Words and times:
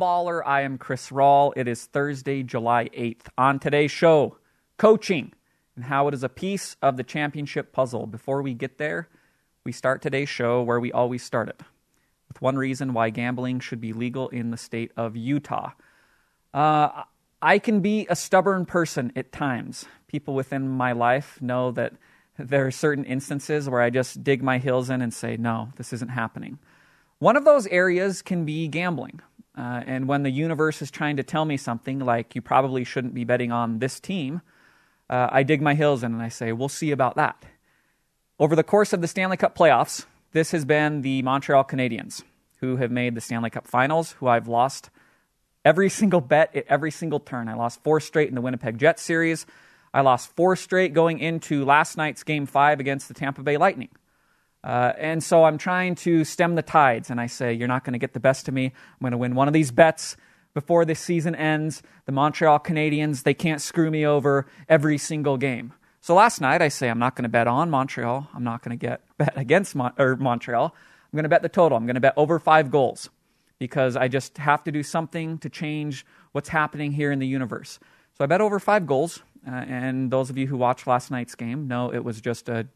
Baller. 0.00 0.40
I 0.46 0.62
am 0.62 0.78
Chris 0.78 1.10
Rawl. 1.10 1.52
It 1.56 1.68
is 1.68 1.84
Thursday, 1.84 2.42
July 2.42 2.88
8th. 2.96 3.28
On 3.36 3.58
today's 3.58 3.90
show, 3.90 4.38
coaching 4.78 5.34
and 5.76 5.84
how 5.84 6.08
it 6.08 6.14
is 6.14 6.24
a 6.24 6.28
piece 6.28 6.76
of 6.80 6.96
the 6.96 7.04
championship 7.04 7.72
puzzle. 7.72 8.06
Before 8.06 8.40
we 8.40 8.54
get 8.54 8.78
there, 8.78 9.08
we 9.62 9.72
start 9.72 10.00
today's 10.00 10.30
show 10.30 10.62
where 10.62 10.80
we 10.80 10.90
always 10.90 11.22
start 11.22 11.50
it 11.50 11.60
with 12.28 12.40
one 12.40 12.56
reason 12.56 12.94
why 12.94 13.10
gambling 13.10 13.60
should 13.60 13.80
be 13.80 13.92
legal 13.92 14.28
in 14.30 14.50
the 14.50 14.56
state 14.56 14.90
of 14.96 15.16
Utah. 15.16 15.72
Uh, 16.54 17.02
I 17.42 17.58
can 17.58 17.80
be 17.80 18.06
a 18.08 18.16
stubborn 18.16 18.64
person 18.64 19.12
at 19.16 19.32
times. 19.32 19.84
People 20.08 20.34
within 20.34 20.68
my 20.68 20.92
life 20.92 21.42
know 21.42 21.72
that 21.72 21.92
there 22.38 22.66
are 22.66 22.70
certain 22.70 23.04
instances 23.04 23.68
where 23.68 23.82
I 23.82 23.90
just 23.90 24.24
dig 24.24 24.42
my 24.42 24.58
heels 24.58 24.88
in 24.88 25.02
and 25.02 25.12
say, 25.12 25.36
no, 25.36 25.70
this 25.76 25.92
isn't 25.92 26.10
happening. 26.10 26.58
One 27.18 27.36
of 27.36 27.44
those 27.44 27.66
areas 27.66 28.22
can 28.22 28.46
be 28.46 28.66
gambling. 28.66 29.20
Uh, 29.56 29.82
and 29.86 30.06
when 30.06 30.22
the 30.22 30.30
universe 30.30 30.80
is 30.80 30.90
trying 30.90 31.16
to 31.16 31.22
tell 31.22 31.44
me 31.44 31.56
something 31.56 31.98
like 31.98 32.34
you 32.34 32.42
probably 32.42 32.84
shouldn't 32.84 33.14
be 33.14 33.24
betting 33.24 33.50
on 33.50 33.78
this 33.78 33.98
team, 33.98 34.42
uh, 35.08 35.28
I 35.30 35.42
dig 35.42 35.60
my 35.60 35.74
heels 35.74 36.04
in 36.04 36.12
and 36.12 36.22
I 36.22 36.28
say, 36.28 36.52
we'll 36.52 36.68
see 36.68 36.92
about 36.92 37.16
that. 37.16 37.44
Over 38.38 38.54
the 38.54 38.62
course 38.62 38.92
of 38.92 39.00
the 39.00 39.08
Stanley 39.08 39.36
Cup 39.36 39.56
playoffs, 39.56 40.06
this 40.32 40.52
has 40.52 40.64
been 40.64 41.02
the 41.02 41.22
Montreal 41.22 41.64
Canadiens 41.64 42.22
who 42.60 42.76
have 42.76 42.90
made 42.90 43.14
the 43.14 43.20
Stanley 43.20 43.50
Cup 43.50 43.66
finals, 43.66 44.12
who 44.12 44.28
I've 44.28 44.48
lost 44.48 44.90
every 45.64 45.88
single 46.00 46.20
bet 46.20 46.54
at 46.54 46.66
every 46.68 46.90
single 46.90 47.20
turn. 47.20 47.48
I 47.48 47.54
lost 47.54 47.82
four 47.82 48.00
straight 48.00 48.28
in 48.28 48.34
the 48.34 48.40
Winnipeg 48.40 48.78
Jets 48.78 49.02
series. 49.02 49.46
I 49.92 50.02
lost 50.02 50.34
four 50.36 50.54
straight 50.54 50.94
going 50.94 51.18
into 51.18 51.64
last 51.64 51.96
night's 51.96 52.22
game 52.22 52.46
five 52.46 52.78
against 52.78 53.08
the 53.08 53.14
Tampa 53.14 53.42
Bay 53.42 53.56
Lightning. 53.56 53.88
Uh, 54.62 54.92
and 54.98 55.22
so 55.22 55.44
I'm 55.44 55.56
trying 55.56 55.94
to 55.96 56.24
stem 56.24 56.54
the 56.54 56.62
tides, 56.62 57.10
and 57.10 57.20
I 57.20 57.26
say, 57.26 57.52
You're 57.52 57.68
not 57.68 57.84
going 57.84 57.94
to 57.94 57.98
get 57.98 58.12
the 58.12 58.20
best 58.20 58.48
of 58.48 58.54
me. 58.54 58.66
I'm 58.66 59.00
going 59.00 59.12
to 59.12 59.18
win 59.18 59.34
one 59.34 59.48
of 59.48 59.54
these 59.54 59.70
bets 59.70 60.16
before 60.54 60.84
this 60.84 61.00
season 61.00 61.34
ends. 61.34 61.82
The 62.06 62.12
Montreal 62.12 62.58
Canadiens, 62.60 63.22
they 63.22 63.34
can't 63.34 63.60
screw 63.60 63.90
me 63.90 64.06
over 64.06 64.46
every 64.68 64.98
single 64.98 65.36
game. 65.36 65.72
So 66.02 66.14
last 66.14 66.40
night 66.40 66.62
I 66.62 66.68
say, 66.68 66.88
I'm 66.88 66.98
not 66.98 67.14
going 67.14 67.24
to 67.24 67.28
bet 67.28 67.46
on 67.46 67.70
Montreal. 67.70 68.28
I'm 68.34 68.44
not 68.44 68.62
going 68.62 68.78
to 68.78 68.86
get 68.86 69.02
bet 69.18 69.32
against 69.36 69.74
Mon- 69.74 69.92
or 69.98 70.16
Montreal. 70.16 70.74
I'm 70.74 71.16
going 71.16 71.24
to 71.24 71.28
bet 71.28 71.42
the 71.42 71.48
total. 71.48 71.76
I'm 71.76 71.86
going 71.86 71.94
to 71.94 72.00
bet 72.00 72.14
over 72.16 72.38
five 72.38 72.70
goals 72.70 73.10
because 73.58 73.96
I 73.96 74.08
just 74.08 74.38
have 74.38 74.64
to 74.64 74.72
do 74.72 74.82
something 74.82 75.38
to 75.38 75.48
change 75.48 76.06
what's 76.32 76.48
happening 76.48 76.92
here 76.92 77.12
in 77.12 77.18
the 77.18 77.26
universe. 77.26 77.78
So 78.16 78.24
I 78.24 78.26
bet 78.26 78.40
over 78.40 78.58
five 78.58 78.86
goals. 78.86 79.20
Uh, 79.46 79.52
and 79.52 80.10
those 80.10 80.30
of 80.30 80.38
you 80.38 80.46
who 80.46 80.56
watched 80.56 80.86
last 80.86 81.10
night's 81.10 81.34
game 81.34 81.66
know 81.66 81.92
it 81.92 82.04
was 82.04 82.20
just 82.20 82.48
a 82.48 82.66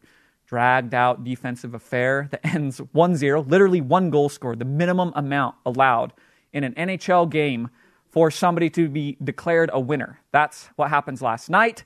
dragged 0.46 0.94
out 0.94 1.24
defensive 1.24 1.74
affair 1.74 2.28
that 2.30 2.44
ends 2.54 2.78
1 2.78 3.16
0, 3.16 3.42
literally 3.42 3.80
one 3.80 4.10
goal 4.10 4.28
scored, 4.28 4.58
the 4.58 4.64
minimum 4.64 5.12
amount 5.14 5.56
allowed 5.64 6.12
in 6.52 6.64
an 6.64 6.74
NHL 6.74 7.28
game 7.28 7.70
for 8.10 8.30
somebody 8.30 8.70
to 8.70 8.88
be 8.88 9.16
declared 9.22 9.70
a 9.72 9.80
winner. 9.80 10.20
That's 10.30 10.68
what 10.76 10.88
happens 10.88 11.20
last 11.20 11.50
night. 11.50 11.84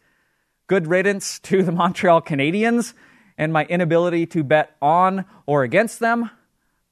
Good 0.66 0.86
riddance 0.86 1.38
to 1.40 1.62
the 1.62 1.72
Montreal 1.80 2.20
Canadiens 2.20 2.92
and 3.38 3.52
my 3.52 3.64
inability 3.64 4.26
to 4.26 4.44
bet 4.44 4.76
on 4.82 5.24
or 5.46 5.62
against 5.62 6.00
them. 6.00 6.30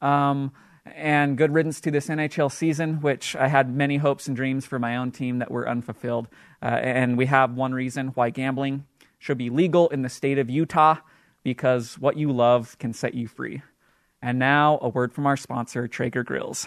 Um, 0.00 0.52
and 0.94 1.36
good 1.36 1.52
riddance 1.52 1.80
to 1.82 1.90
this 1.90 2.06
NHL 2.06 2.50
season, 2.50 3.00
which 3.00 3.34
I 3.34 3.48
had 3.48 3.74
many 3.74 3.96
hopes 3.96 4.28
and 4.28 4.36
dreams 4.36 4.64
for 4.64 4.78
my 4.78 4.96
own 4.96 5.10
team 5.10 5.40
that 5.40 5.50
were 5.50 5.68
unfulfilled. 5.68 6.28
Uh, 6.62 6.66
and 6.66 7.18
we 7.18 7.26
have 7.26 7.54
one 7.54 7.74
reason 7.74 8.08
why 8.08 8.30
gambling 8.30 8.86
should 9.18 9.36
be 9.36 9.50
legal 9.50 9.88
in 9.88 10.02
the 10.02 10.08
state 10.08 10.38
of 10.38 10.48
Utah 10.48 10.96
because 11.46 11.96
what 12.00 12.16
you 12.16 12.32
love 12.32 12.76
can 12.80 12.92
set 12.92 13.14
you 13.14 13.28
free. 13.28 13.62
And 14.20 14.36
now, 14.36 14.80
a 14.82 14.88
word 14.88 15.12
from 15.12 15.26
our 15.26 15.36
sponsor, 15.36 15.86
Traeger 15.86 16.24
Grills. 16.24 16.66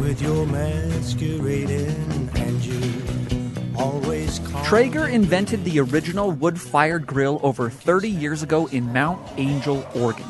With 0.00 0.20
your 0.20 0.44
masquerading 0.46 2.28
and 2.34 2.64
you 2.64 3.72
always 3.78 4.40
Traeger 4.64 5.06
invented 5.06 5.62
the 5.62 5.78
original 5.78 6.32
wood 6.32 6.60
fired 6.60 7.06
grill 7.06 7.38
over 7.44 7.70
30 7.70 8.10
years 8.10 8.42
ago 8.42 8.66
in 8.72 8.92
Mount 8.92 9.20
Angel, 9.36 9.86
Oregon. 9.94 10.26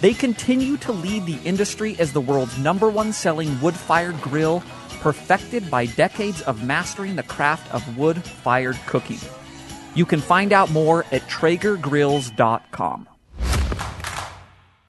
They 0.00 0.14
continue 0.14 0.76
to 0.76 0.92
lead 0.92 1.26
the 1.26 1.40
industry 1.44 1.96
as 1.98 2.12
the 2.12 2.20
world's 2.20 2.56
number 2.56 2.88
one 2.88 3.12
selling 3.12 3.60
wood 3.60 3.74
fired 3.74 4.20
grill, 4.20 4.62
perfected 5.00 5.68
by 5.68 5.86
decades 5.86 6.40
of 6.42 6.62
mastering 6.62 7.16
the 7.16 7.24
craft 7.24 7.74
of 7.74 7.98
wood 7.98 8.22
fired 8.22 8.76
cooking. 8.86 9.18
You 9.98 10.06
can 10.06 10.20
find 10.20 10.52
out 10.52 10.70
more 10.70 11.04
at 11.10 11.22
TraegerGrills.com. 11.22 13.08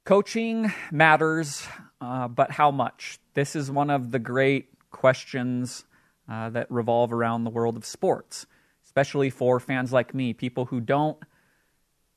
Coaching 0.03 0.72
matters, 0.92 1.68
uh, 2.00 2.28
but 2.28 2.52
how 2.52 2.70
much? 2.70 3.18
This 3.34 3.56
is 3.56 3.72
one 3.72 3.90
of 3.90 4.12
the 4.12 4.19
great 4.19 4.69
questions 4.92 5.86
uh, 6.30 6.52
that 6.52 6.69
revolve 6.69 7.12
around 7.12 7.44
the 7.44 7.50
world 7.50 7.75
of 7.75 7.86
sports, 7.86 8.46
especially 8.86 9.31
for 9.31 9.59
fans 9.59 9.92
like 9.92 10.14
me, 10.14 10.31
people 10.31 10.66
who 10.66 10.80
don't 10.80 11.18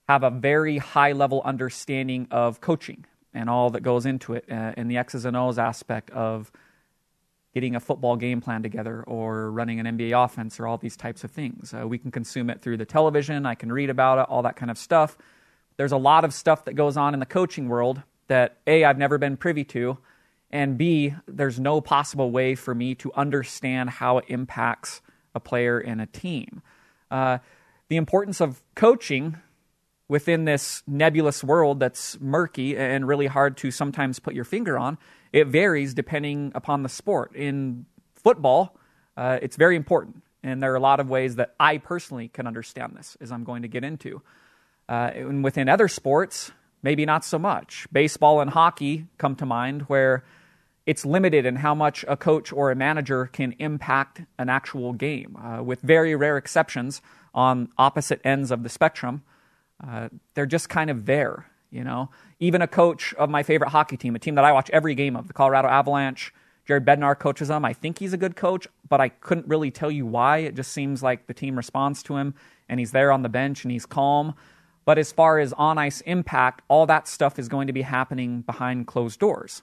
have 0.07 0.23
a 0.23 0.29
very 0.29 0.77
high 0.77 1.13
level 1.13 1.41
understanding 1.47 2.29
of 2.31 2.61
coaching 2.61 3.07
and 3.33 3.49
all 3.49 3.71
that 3.71 3.81
goes 3.81 4.05
into 4.05 4.35
it, 4.35 4.45
uh, 4.51 4.75
and 4.77 4.91
the 4.91 4.99
X's 4.99 5.25
and 5.25 5.35
O's 5.35 5.59
aspect 5.59 6.11
of 6.11 6.53
getting 7.55 7.77
a 7.77 7.81
football 7.81 8.17
game 8.17 8.41
plan 8.41 8.63
together 8.63 9.03
or 9.03 9.51
running 9.51 9.79
an 9.79 9.87
NBA 9.87 10.25
offense 10.25 10.59
or 10.59 10.67
all 10.67 10.79
these 10.79 10.97
types 10.97 11.23
of 11.23 11.31
things. 11.31 11.75
Uh, 11.75 11.87
we 11.87 11.99
can 11.99 12.11
consume 12.11 12.49
it 12.49 12.63
through 12.63 12.79
the 12.79 12.87
television, 12.87 13.45
I 13.45 13.55
can 13.55 13.71
read 13.71 13.91
about 13.91 14.19
it, 14.19 14.27
all 14.29 14.43
that 14.43 14.57
kind 14.57 14.71
of 14.71 14.79
stuff. 14.79 15.19
There's 15.77 15.93
a 15.93 15.99
lot 15.99 16.25
of 16.25 16.33
stuff 16.33 16.65
that 16.65 16.75
goes 16.75 16.97
on 16.97 17.15
in 17.15 17.21
the 17.21 17.27
coaching 17.27 17.69
world 17.69 18.03
that 18.29 18.59
A, 18.67 18.85
I've 18.85 18.99
never 18.99 19.19
been 19.19 19.37
privy 19.37 19.65
to, 19.65 19.99
and 20.51 20.79
B, 20.79 21.15
there's 21.27 21.59
no 21.59 21.81
possible 21.81 22.31
way 22.31 22.55
for 22.55 22.75
me 22.75 22.95
to 22.97 23.13
understand 23.15 23.91
how 23.91 24.19
it 24.19 24.27
impacts 24.29 25.01
a 25.35 25.41
player 25.41 25.79
and 25.79 26.01
a 26.01 26.07
team. 26.07 26.63
Uh, 27.11 27.39
the 27.89 27.97
importance 27.97 28.41
of 28.41 28.63
coaching 28.75 29.37
within 30.09 30.45
this 30.45 30.83
nebulous 30.87 31.43
world 31.43 31.81
that's 31.81 32.19
murky 32.21 32.77
and 32.77 33.09
really 33.09 33.27
hard 33.27 33.57
to 33.59 33.71
sometimes 33.71 34.19
put 34.19 34.35
your 34.35 34.45
finger 34.45 34.79
on 34.79 34.99
it 35.33 35.47
varies 35.47 35.95
depending 35.95 36.53
upon 36.55 36.83
the 36.83 36.89
sport. 36.89 37.35
In 37.35 37.87
football, 38.15 38.77
uh, 39.17 39.39
it's 39.43 39.57
very 39.57 39.77
important. 39.77 40.23
And 40.43 40.63
there 40.63 40.73
are 40.73 40.77
a 40.77 40.81
lot 40.81 41.01
of 41.01 41.09
ways 41.09 41.37
that 41.37 41.55
I 41.61 41.79
personally 41.79 42.29
can 42.29 42.47
understand 42.47 42.95
this, 42.97 43.17
as 43.21 43.31
I'm 43.31 43.45
going 43.45 43.63
to 43.63 43.69
get 43.69 43.85
into. 43.85 44.23
Uh, 44.89 45.11
and 45.15 45.45
within 45.45 45.69
other 45.69 45.89
sports, 45.89 46.51
maybe 46.83 47.07
not 47.07 47.25
so 47.25 47.39
much. 47.39 47.87
Baseball 47.93 48.41
and 48.41 48.51
hockey 48.51 49.07
come 49.19 49.37
to 49.37 49.47
mind 49.47 49.83
where 49.83 50.25
it's 50.85 51.07
limited 51.07 51.47
in 51.47 51.57
how 51.57 51.75
much 51.75 52.05
a 52.09 52.17
coach 52.17 52.53
or 52.53 52.73
a 52.73 52.75
manager 52.75 53.27
can 53.27 53.55
impact 53.61 54.23
an 54.39 54.49
actual 54.49 54.93
game. 54.93 55.37
Uh, 55.37 55.63
with 55.63 55.81
very 55.81 56.17
rare 56.17 56.37
exceptions 56.37 57.01
on 57.35 57.69
opposite 57.79 58.21
ends 58.25 58.51
of 58.51 58.65
the 58.65 58.69
spectrum, 58.69 59.23
uh, 59.87 60.09
they're 60.35 60.45
just 60.45 60.69
kind 60.69 60.91
of 60.91 61.07
there. 61.07 61.47
You 61.71 61.85
know, 61.85 62.11
even 62.43 62.61
a 62.61 62.67
coach 62.67 63.15
of 63.15 63.31
my 63.31 63.45
favorite 63.45 63.71
hockey 63.71 63.97
team, 63.97 64.17
a 64.17 64.19
team 64.19 64.35
that 64.35 64.45
I 64.45 64.51
watch 64.51 64.69
every 64.71 64.97
game 64.97 65.15
of, 65.15 65.29
the 65.29 65.33
Colorado 65.33 65.69
Avalanche. 65.69 66.35
Jared 66.67 66.85
Bednar 66.85 67.17
coaches 67.17 67.49
them. 67.49 67.65
I 67.65 67.73
think 67.73 68.01
he's 68.01 68.13
a 68.13 68.17
good 68.17 68.35
coach, 68.35 68.67
but 68.89 69.01
I 69.01 69.11
couldn't 69.11 69.47
really 69.47 69.71
tell 69.71 69.93
you 69.93 70.07
why. 70.07 70.39
It 70.39 70.57
just 70.57 70.73
seems 70.73 71.05
like 71.05 71.29
the 71.29 71.35
team 71.35 71.57
responds 71.57 72.03
to 72.05 72.17
him 72.17 72.35
and 72.69 72.81
he's 72.81 72.91
there 72.91 73.13
on 73.13 73.23
the 73.23 73.29
bench 73.29 73.65
and 73.65 73.71
he's 73.71 73.87
calm. 73.87 74.35
But 74.85 74.99
as 74.99 75.13
far 75.13 75.39
as 75.39 75.53
on 75.53 75.79
ice 75.79 76.01
impact, 76.01 76.63
all 76.67 76.85
that 76.87 77.07
stuff 77.07 77.39
is 77.39 77.49
going 77.49 77.69
to 77.69 77.73
be 77.73 77.83
happening 77.83 78.43
behind 78.43 78.89
closed 78.89 79.21
doors. 79.21 79.63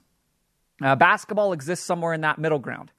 Uh, 0.82 0.96
basketball 0.96 1.52
exists 1.52 1.84
somewhere 1.84 2.14
in 2.14 2.22
that 2.22 2.38
middle 2.38 2.58
ground. 2.58 2.92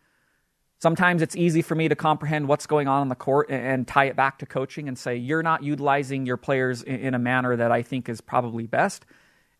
Sometimes 0.80 1.24
it's 1.24 1.36
easy 1.36 1.64
for 1.64 1.74
me 1.74 1.88
to 1.88 1.96
comprehend 1.96 2.48
what's 2.48 2.68
going 2.68 2.88
on 2.88 3.02
on 3.02 3.10
the 3.10 3.16
court 3.16 3.50
and, 3.50 3.66
and 3.66 3.88
tie 3.88 4.06
it 4.06 4.16
back 4.16 4.38
to 4.40 4.46
coaching 4.46 4.88
and 4.88 4.98
say, 4.98 5.16
you're 5.16 5.44
not 5.44 5.64
utilizing 5.64 6.28
your 6.28 6.38
players 6.38 6.84
in, 6.84 6.96
in 6.98 7.14
a 7.16 7.20
manner 7.20 7.56
that 7.56 7.72
I 7.72 7.82
think 7.82 8.10
is 8.10 8.22
probably 8.22 8.68
best. 8.68 9.06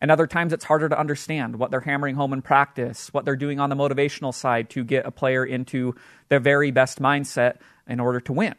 And 0.02 0.10
other 0.10 0.26
times 0.26 0.52
it's 0.52 0.64
harder 0.64 0.88
to 0.88 0.98
understand 0.98 1.54
what 1.54 1.70
they're 1.70 1.80
hammering 1.80 2.16
home 2.16 2.32
in 2.32 2.42
practice, 2.42 3.14
what 3.14 3.24
they're 3.24 3.36
doing 3.36 3.60
on 3.60 3.70
the 3.70 3.76
motivational 3.76 4.34
side 4.34 4.68
to 4.70 4.82
get 4.82 5.06
a 5.06 5.12
player 5.12 5.46
into 5.46 5.94
their 6.28 6.40
very 6.40 6.72
best 6.72 7.00
mindset 7.00 7.58
in 7.86 8.00
order 8.00 8.18
to 8.18 8.32
win. 8.32 8.56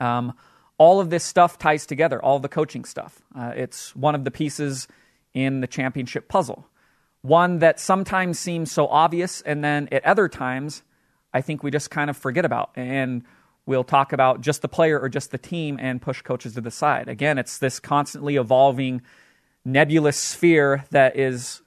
Um, 0.00 0.32
all 0.78 0.98
of 0.98 1.10
this 1.10 1.24
stuff 1.24 1.58
ties 1.58 1.84
together, 1.84 2.24
all 2.24 2.38
the 2.38 2.48
coaching 2.48 2.86
stuff. 2.86 3.20
Uh, 3.36 3.52
it's 3.54 3.94
one 3.94 4.14
of 4.14 4.24
the 4.24 4.30
pieces 4.30 4.88
in 5.34 5.60
the 5.60 5.66
championship 5.66 6.26
puzzle. 6.26 6.66
One 7.20 7.58
that 7.58 7.78
sometimes 7.78 8.38
seems 8.38 8.72
so 8.72 8.88
obvious, 8.88 9.42
and 9.42 9.62
then 9.62 9.90
at 9.92 10.04
other 10.06 10.26
times, 10.26 10.82
I 11.34 11.42
think 11.42 11.62
we 11.62 11.70
just 11.70 11.90
kind 11.90 12.08
of 12.08 12.16
forget 12.16 12.46
about. 12.46 12.70
And 12.76 13.24
we'll 13.66 13.84
talk 13.84 14.14
about 14.14 14.40
just 14.40 14.62
the 14.62 14.68
player 14.68 14.98
or 14.98 15.10
just 15.10 15.32
the 15.32 15.38
team 15.38 15.78
and 15.78 16.00
push 16.00 16.22
coaches 16.22 16.54
to 16.54 16.62
the 16.62 16.70
side. 16.70 17.08
Again, 17.08 17.36
it's 17.36 17.58
this 17.58 17.78
constantly 17.78 18.36
evolving 18.36 19.02
nebulous 19.64 20.16
sphere 20.16 20.84
that 20.90 21.16
is 21.16 21.62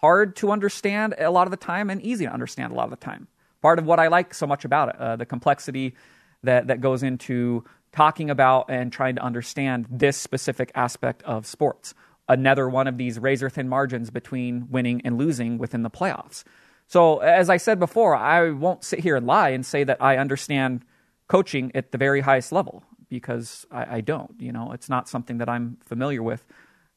hard 0.00 0.36
to 0.36 0.50
understand 0.52 1.14
a 1.18 1.30
lot 1.30 1.46
of 1.46 1.50
the 1.50 1.56
time 1.56 1.90
and 1.90 2.00
easy 2.02 2.26
to 2.26 2.32
understand 2.32 2.72
a 2.72 2.76
lot 2.76 2.84
of 2.84 2.90
the 2.90 2.96
time. 2.96 3.28
Part 3.62 3.78
of 3.78 3.86
what 3.86 3.98
I 3.98 4.08
like 4.08 4.34
so 4.34 4.46
much 4.46 4.64
about 4.64 4.90
it, 4.90 4.96
uh, 5.00 5.16
the 5.16 5.26
complexity 5.26 5.94
that, 6.42 6.68
that 6.68 6.80
goes 6.80 7.02
into 7.02 7.64
talking 7.92 8.30
about 8.30 8.66
and 8.68 8.92
trying 8.92 9.16
to 9.16 9.22
understand 9.22 9.86
this 9.90 10.16
specific 10.16 10.70
aspect 10.74 11.22
of 11.22 11.46
sports. 11.46 11.94
another 12.28 12.68
one 12.68 12.88
of 12.88 12.98
these 12.98 13.20
razor 13.20 13.48
thin 13.48 13.68
margins 13.68 14.10
between 14.10 14.66
winning 14.68 15.00
and 15.04 15.16
losing 15.16 15.58
within 15.58 15.82
the 15.82 15.90
playoffs. 15.90 16.42
So, 16.88 17.18
as 17.18 17.48
I 17.50 17.56
said 17.56 17.78
before, 17.78 18.16
I 18.16 18.50
won't 18.50 18.84
sit 18.84 19.00
here 19.00 19.16
and 19.16 19.26
lie 19.26 19.50
and 19.50 19.64
say 19.64 19.84
that 19.84 20.02
I 20.02 20.16
understand 20.16 20.84
coaching 21.28 21.70
at 21.74 21.92
the 21.92 21.98
very 21.98 22.20
highest 22.20 22.52
level 22.52 22.84
because 23.08 23.66
I, 23.70 23.96
I 23.96 24.00
don't. 24.00 24.34
You 24.40 24.52
know, 24.52 24.72
it's 24.72 24.88
not 24.88 25.08
something 25.08 25.38
that 25.38 25.48
I'm 25.48 25.78
familiar 25.84 26.22
with 26.22 26.44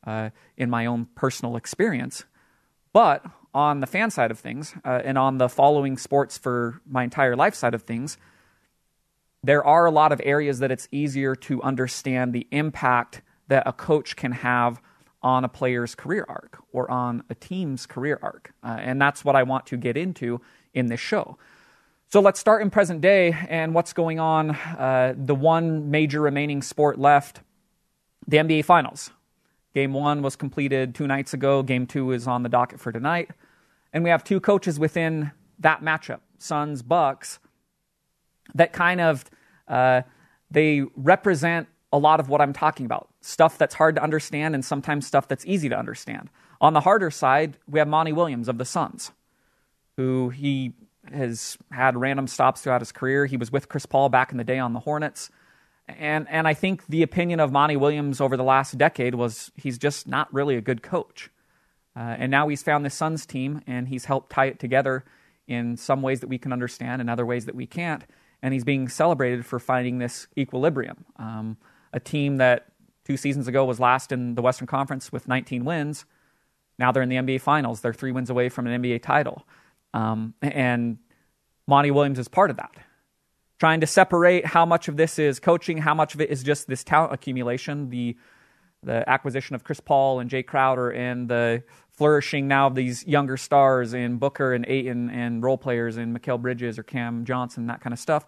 uh, 0.10 0.30
in 0.58 0.70
my 0.70 0.86
own 0.86 1.08
personal 1.16 1.56
experience. 1.56 2.26
But 2.94 3.24
on 3.54 3.80
the 3.80 3.88
fan 3.88 4.10
side 4.10 4.32
of 4.32 4.40
things 4.40 4.74
uh, 4.84 5.02
and 5.04 5.18
on 5.18 5.38
the 5.38 5.50
following 5.50 5.98
sports 5.98 6.38
for 6.38 6.82
my 6.90 7.04
entire 7.04 7.36
life 7.36 7.54
side 7.54 7.74
of 7.74 7.84
things, 7.84 8.18
there 9.44 9.64
are 9.64 9.86
a 9.86 9.92
lot 9.92 10.12
of 10.12 10.20
areas 10.24 10.60
that 10.60 10.72
it's 10.72 10.88
easier 10.92 11.36
to 11.36 11.62
understand 11.62 12.34
the 12.34 12.48
impact 12.52 13.22
that 13.48 13.64
a 13.66 13.74
coach 13.74 14.16
can 14.16 14.32
have 14.32 14.82
on 15.22 15.44
a 15.44 15.50
player's 15.50 15.96
career 15.96 16.26
arc 16.28 16.60
or 16.72 16.90
on 16.90 17.24
a 17.30 17.36
team's 17.36 17.86
career 17.86 18.20
arc. 18.22 18.54
Uh, 18.64 18.78
and 18.80 19.02
that's 19.02 19.24
what 19.24 19.36
I 19.36 19.44
want 19.44 19.66
to 19.68 19.78
get 19.78 19.96
into 19.98 20.42
in 20.74 20.88
this 20.88 21.00
show. 21.00 21.38
So 22.12 22.22
let's 22.22 22.40
start 22.40 22.62
in 22.64 22.70
present 22.70 23.02
day 23.02 23.36
and 23.50 23.76
what's 23.76 23.94
going 23.94 24.20
on. 24.20 24.52
Uh, 24.52 25.14
the 25.16 25.36
one 25.36 25.92
major 25.92 26.22
remaining 26.22 26.62
sport 26.62 26.98
left, 26.98 27.42
the 28.28 28.38
NBA 28.38 28.66
Finals. 28.66 29.12
Game 29.80 29.94
one 29.94 30.22
was 30.22 30.36
completed 30.36 30.94
two 30.94 31.08
nights 31.08 31.34
ago. 31.34 31.64
Game 31.64 31.88
two 31.88 32.12
is 32.12 32.28
on 32.28 32.44
the 32.44 32.50
docket 32.50 32.82
for 32.82 32.92
tonight. 32.92 33.30
And 33.94 34.04
we 34.04 34.10
have 34.10 34.26
two 34.26 34.42
coaches 34.42 34.78
within 34.78 35.32
that 35.58 35.82
matchup, 35.82 36.20
Suns, 36.38 36.82
Bucks, 36.82 37.40
that 38.56 38.74
kind 38.74 39.00
of 39.00 39.24
uh, 39.70 40.02
they 40.52 40.82
represent 40.98 41.70
a 41.94 41.98
lot 41.98 42.20
of 42.20 42.28
what 42.28 42.42
I'm 42.42 42.52
talking 42.52 42.86
about. 42.86 43.08
Stuff 43.22 43.58
that's 43.58 43.74
hard 43.74 43.96
to 43.96 44.04
understand 44.04 44.54
and 44.54 44.66
sometimes 44.66 45.08
stuff 45.08 45.30
that's 45.30 45.46
easy 45.46 45.70
to 45.70 45.80
understand. 45.80 46.30
On 46.60 46.74
the 46.74 46.82
harder 46.82 47.10
side, 47.10 47.56
we 47.66 47.80
have 47.80 47.88
Monty 47.88 48.12
Williams 48.12 48.50
of 48.50 48.58
the 48.58 48.66
Suns, 48.66 49.14
who 49.96 50.28
he 50.28 50.74
has 51.10 51.58
had 51.72 51.96
random 51.96 52.28
stops 52.28 52.60
throughout 52.60 52.82
his 52.82 52.92
career. 52.92 53.28
He 53.28 53.38
was 53.38 53.50
with 53.50 53.70
Chris 53.70 53.86
Paul 53.86 54.10
back 54.10 54.34
in 54.34 54.38
the 54.38 54.44
day 54.44 54.60
on 54.60 54.74
the 54.74 54.82
Hornets. 54.82 55.30
And, 55.98 56.28
and 56.30 56.48
I 56.48 56.54
think 56.54 56.86
the 56.88 57.04
opinion 57.04 57.40
of 57.40 57.52
Monty 57.52 57.76
Williams 57.76 58.22
over 58.22 58.38
the 58.38 58.44
last 58.44 58.78
decade 58.78 59.16
was 59.16 59.52
he's 59.56 59.78
just 59.78 60.08
not 60.08 60.34
really 60.34 60.56
a 60.56 60.62
good 60.62 60.84
coach. 60.84 61.30
Uh, 61.96 62.16
and 62.18 62.32
now 62.32 62.48
he's 62.48 62.64
found 62.64 62.86
the 62.86 62.90
Suns 62.90 63.26
team 63.26 63.62
and 63.68 63.88
he's 63.88 64.06
helped 64.06 64.32
tie 64.32 64.46
it 64.46 64.60
together 64.60 65.04
in 65.48 65.76
some 65.76 66.02
ways 66.02 66.20
that 66.20 66.28
we 66.28 66.38
can 66.38 66.54
understand 66.54 67.02
and 67.02 67.10
other 67.10 67.26
ways 67.26 67.46
that 67.46 67.56
we 67.56 67.66
can't. 67.66 68.06
And 68.42 68.54
he's 68.54 68.64
being 68.64 68.88
celebrated 68.88 69.46
for 69.46 69.60
finding 69.60 69.98
this 69.98 70.28
equilibrium. 70.38 71.06
Um, 71.18 71.58
a 71.92 72.00
team 72.00 72.38
that 72.38 72.68
two 73.04 73.18
seasons 73.18 73.48
ago 73.48 73.66
was 73.66 73.80
last 73.80 74.12
in 74.12 74.36
the 74.36 74.42
Western 74.42 74.68
Conference 74.68 75.12
with 75.12 75.28
19 75.28 75.66
wins. 75.66 76.06
Now 76.78 76.92
they're 76.92 77.04
in 77.04 77.10
the 77.10 77.18
NBA 77.18 77.42
Finals. 77.42 77.82
They're 77.82 77.94
three 77.94 78.12
wins 78.12 78.30
away 78.30 78.48
from 78.50 78.68
an 78.68 78.82
NBA 78.82 79.02
title. 79.02 79.46
Um, 79.94 80.36
and 80.42 81.00
Monty 81.68 81.92
Williams 81.92 82.20
is 82.20 82.28
part 82.28 82.50
of 82.50 82.58
that. 82.58 82.72
Trying 83.60 83.82
to 83.82 83.88
separate 83.88 84.46
how 84.46 84.66
much 84.66 84.88
of 84.88 84.98
this 84.98 85.20
is 85.20 85.40
coaching, 85.40 85.78
how 85.78 85.94
much 85.94 86.16
of 86.16 86.22
it 86.22 86.30
is 86.30 86.44
just 86.44 86.68
this 86.68 86.84
talent 86.84 87.14
accumulation, 87.14 87.90
the 87.90 88.16
the 88.82 89.04
acquisition 89.10 89.56
of 89.56 89.66
Chris 89.66 89.82
Paul 89.82 90.22
and 90.22 90.30
Jae 90.30 90.46
Crowder, 90.46 90.90
and 90.90 91.28
the 91.28 91.64
flourishing 91.92 92.48
now 92.48 92.68
of 92.68 92.76
these 92.76 93.06
younger 93.06 93.36
stars 93.36 93.94
in 93.94 94.16
Booker 94.16 94.54
and 94.54 94.66
Ayton 94.70 95.10
and 95.10 95.44
role 95.44 95.58
players 95.58 95.98
in 95.98 96.18
Mikal 96.18 96.42
Bridges 96.42 96.80
or 96.80 96.84
Cam 96.84 97.26
Johnson, 97.26 97.68
that 97.68 97.82
kind 97.82 97.92
of 97.92 98.00
stuff. 98.00 98.26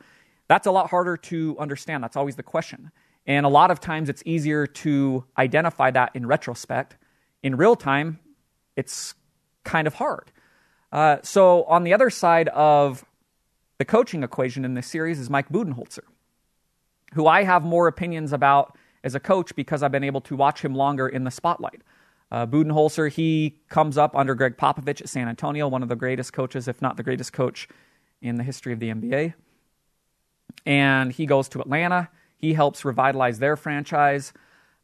That's 0.50 0.68
a 0.68 0.72
lot 0.72 0.90
harder 0.90 1.16
to 1.16 1.58
understand. 1.58 2.04
That's 2.04 2.18
always 2.18 2.36
the 2.36 2.44
question. 2.44 2.92
And 3.26 3.46
a 3.46 3.50
lot 3.50 3.72
of 3.72 3.80
times 3.80 4.10
it's 4.10 4.22
easier 4.26 4.68
to 4.68 5.24
identify 5.38 5.92
that 5.92 6.14
in 6.16 6.26
retrospect. 6.26 6.98
In 7.44 7.56
real 7.56 7.78
time, 7.78 8.20
it's 8.76 9.14
kind 9.64 9.88
of 9.88 9.94
hard. 9.94 10.32
Uh, 10.92 11.18
so, 11.24 11.64
on 11.64 11.86
the 11.86 11.94
other 11.94 12.10
side 12.10 12.50
of 12.50 13.06
the 13.82 13.86
coaching 13.86 14.22
equation 14.22 14.64
in 14.64 14.76
this 14.76 14.86
series 14.86 15.18
is 15.18 15.28
Mike 15.28 15.50
Budenholzer, 15.50 16.04
who 17.16 17.26
I 17.26 17.42
have 17.42 17.64
more 17.64 17.88
opinions 17.88 18.32
about 18.32 18.78
as 19.04 19.16
a 19.16 19.20
coach 19.20 19.56
because 19.56 19.82
I've 19.82 19.92
been 19.92 20.04
able 20.04 20.22
to 20.22 20.36
watch 20.36 20.64
him 20.64 20.76
longer 20.76 21.08
in 21.08 21.24
the 21.24 21.32
spotlight. 21.32 21.82
Uh, 22.30 22.46
Budenholzer, 22.46 23.12
he 23.12 23.58
comes 23.70 23.98
up 23.98 24.16
under 24.16 24.36
Gregg 24.36 24.56
Popovich 24.56 25.02
at 25.02 25.10
San 25.10 25.28
Antonio, 25.28 25.68
one 25.68 25.82
of 25.82 25.90
the 25.90 25.96
greatest 25.96 26.32
coaches, 26.32 26.68
if 26.68 26.80
not 26.80 26.96
the 26.96 27.02
greatest 27.02 27.34
coach 27.34 27.68
in 28.22 28.36
the 28.36 28.44
history 28.44 28.72
of 28.72 28.80
the 28.80 28.90
NBA. 28.90 29.34
And 30.64 31.12
he 31.12 31.26
goes 31.26 31.50
to 31.50 31.60
Atlanta. 31.60 32.08
He 32.38 32.54
helps 32.54 32.86
revitalize 32.86 33.40
their 33.40 33.58
franchise. 33.58 34.32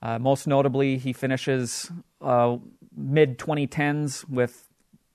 Uh, 0.01 0.17
most 0.17 0.47
notably, 0.47 0.97
he 0.97 1.13
finishes 1.13 1.91
uh, 2.19 2.57
mid 2.95 3.37
2010s 3.37 4.27
with 4.27 4.66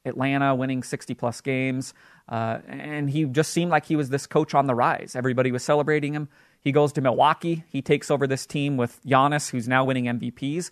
Atlanta, 0.05 0.55
winning 0.55 0.83
60 0.83 1.15
plus 1.15 1.41
games. 1.41 1.95
Uh, 2.29 2.59
and 2.67 3.11
he 3.11 3.25
just 3.25 3.53
seemed 3.53 3.71
like 3.71 3.87
he 3.87 3.97
was 3.97 4.09
this 4.09 4.27
coach 4.27 4.55
on 4.55 4.67
the 4.67 4.75
rise. 4.75 5.15
Everybody 5.17 5.53
was 5.53 5.63
celebrating 5.63 6.15
him. 6.15 6.29
He 6.61 6.73
goes 6.73 6.93
to 6.93 7.01
Milwaukee. 7.01 7.65
He 7.69 7.83
takes 7.83 8.11
over 8.11 8.27
this 8.27 8.47
team 8.47 8.77
with 8.77 9.01
Giannis, 9.05 9.51
who's 9.51 9.69
now 9.69 9.85
winning 9.85 10.05
MVPs. 10.05 10.71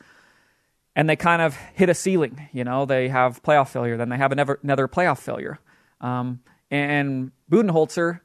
And 0.94 1.09
they 1.09 1.17
kind 1.17 1.43
of 1.43 1.56
hit 1.75 1.88
a 1.88 1.94
ceiling. 1.94 2.49
You 2.53 2.65
know, 2.65 2.85
they 2.87 3.09
have 3.09 3.43
playoff 3.43 3.69
failure, 3.69 3.97
then 3.97 4.09
they 4.09 4.17
have 4.17 4.32
another, 4.32 4.59
another 4.62 4.88
playoff 4.88 5.19
failure. 5.19 5.59
Um, 6.00 6.41
and 6.71 7.32
Budenholzer, 7.50 8.21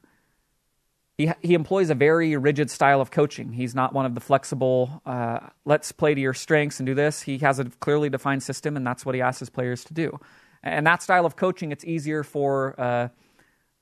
he, 1.18 1.32
he 1.42 1.54
employs 1.54 1.90
a 1.90 1.94
very 1.94 2.36
rigid 2.36 2.70
style 2.70 3.00
of 3.00 3.10
coaching. 3.10 3.52
He's 3.52 3.74
not 3.74 3.92
one 3.92 4.06
of 4.06 4.14
the 4.14 4.20
flexible, 4.20 5.02
uh, 5.06 5.40
let's 5.64 5.90
play 5.92 6.14
to 6.14 6.20
your 6.20 6.34
strengths 6.34 6.78
and 6.78 6.86
do 6.86 6.94
this. 6.94 7.22
He 7.22 7.38
has 7.38 7.58
a 7.58 7.64
clearly 7.64 8.10
defined 8.10 8.42
system, 8.42 8.76
and 8.76 8.86
that's 8.86 9.06
what 9.06 9.14
he 9.14 9.20
asks 9.20 9.40
his 9.40 9.50
players 9.50 9.84
to 9.84 9.94
do. 9.94 10.20
And 10.66 10.86
that 10.86 11.02
style 11.02 11.24
of 11.24 11.36
coaching, 11.36 11.70
it's 11.70 11.84
easier 11.84 12.24
for 12.24 12.74
uh, 12.78 13.08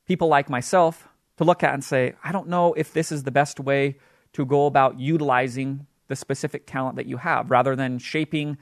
people 0.07 0.29
like 0.29 0.51
myself 0.51 1.09
to 1.39 1.45
look 1.45 1.63
at 1.63 1.73
and 1.73 1.83
say, 1.83 2.15
I 2.23 2.31
don't 2.31 2.49
know 2.49 2.75
if 2.75 2.93
this 2.93 3.11
is 3.11 3.23
the 3.23 3.31
best 3.31 3.59
way 3.59 3.97
to 4.35 4.45
go 4.45 4.67
about 4.67 5.01
utilizing 5.01 5.87
the 6.09 6.17
specific 6.17 6.67
talent 6.67 6.97
that 6.97 7.07
you 7.07 7.17
have. 7.17 7.51
Rather 7.51 7.75
than 7.75 7.99
shaping 7.99 8.59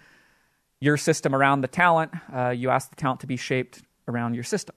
your 0.80 0.96
system 0.96 1.34
around 1.34 1.62
the 1.62 1.68
talent, 1.68 2.12
uh, 2.32 2.50
you 2.50 2.70
ask 2.70 2.90
the 2.90 2.96
talent 2.96 3.20
to 3.20 3.26
be 3.26 3.36
shaped 3.36 3.82
around 4.06 4.34
your 4.34 4.44
system. 4.44 4.76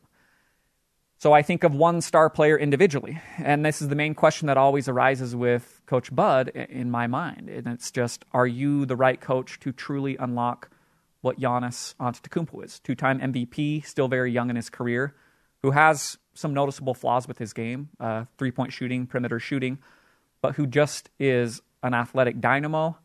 So 1.18 1.32
I 1.32 1.44
think 1.44 1.64
of 1.64 1.74
one 1.74 2.02
star 2.02 2.30
player 2.30 2.58
individually. 2.58 3.22
And 3.38 3.64
this 3.64 3.82
is 3.82 3.90
the 3.90 3.96
main 3.96 4.16
question 4.16 4.48
that 4.48 4.58
always 4.58 4.88
arises 4.88 5.36
with 5.36 5.82
Coach 5.86 6.14
Bud 6.14 6.50
in 6.50 6.90
my 6.90 7.08
mind. 7.08 7.50
And 7.50 7.68
it's 7.68 7.92
just, 7.92 8.26
are 8.34 8.48
you 8.48 8.86
the 8.86 8.96
right 8.96 9.22
coach 9.22 9.60
to 9.62 9.72
truly 9.72 10.18
unlock 10.18 10.70
what 11.26 11.40
Giannis 11.40 11.96
Antetokounmpo 11.96 12.64
is. 12.64 12.80
Two-time 12.80 13.20
MVP, 13.20 13.84
still 13.84 14.08
very 14.08 14.32
young 14.32 14.52
in 14.52 14.56
his 14.56 14.70
career, 14.70 15.16
who 15.64 15.72
has 15.72 16.20
some 16.36 16.54
noticeable 16.54 16.94
flaws 16.94 17.28
with 17.28 17.40
his 17.40 17.52
game, 17.52 17.90
uh, 18.00 18.26
three-point 18.38 18.72
shooting, 18.72 19.08
perimeter 19.08 19.40
shooting, 19.40 19.80
but 20.44 20.56
who 20.56 20.68
just 20.68 21.10
is 21.20 21.64
an 21.82 21.96
athletic 21.96 22.40
dynamo 22.40 22.96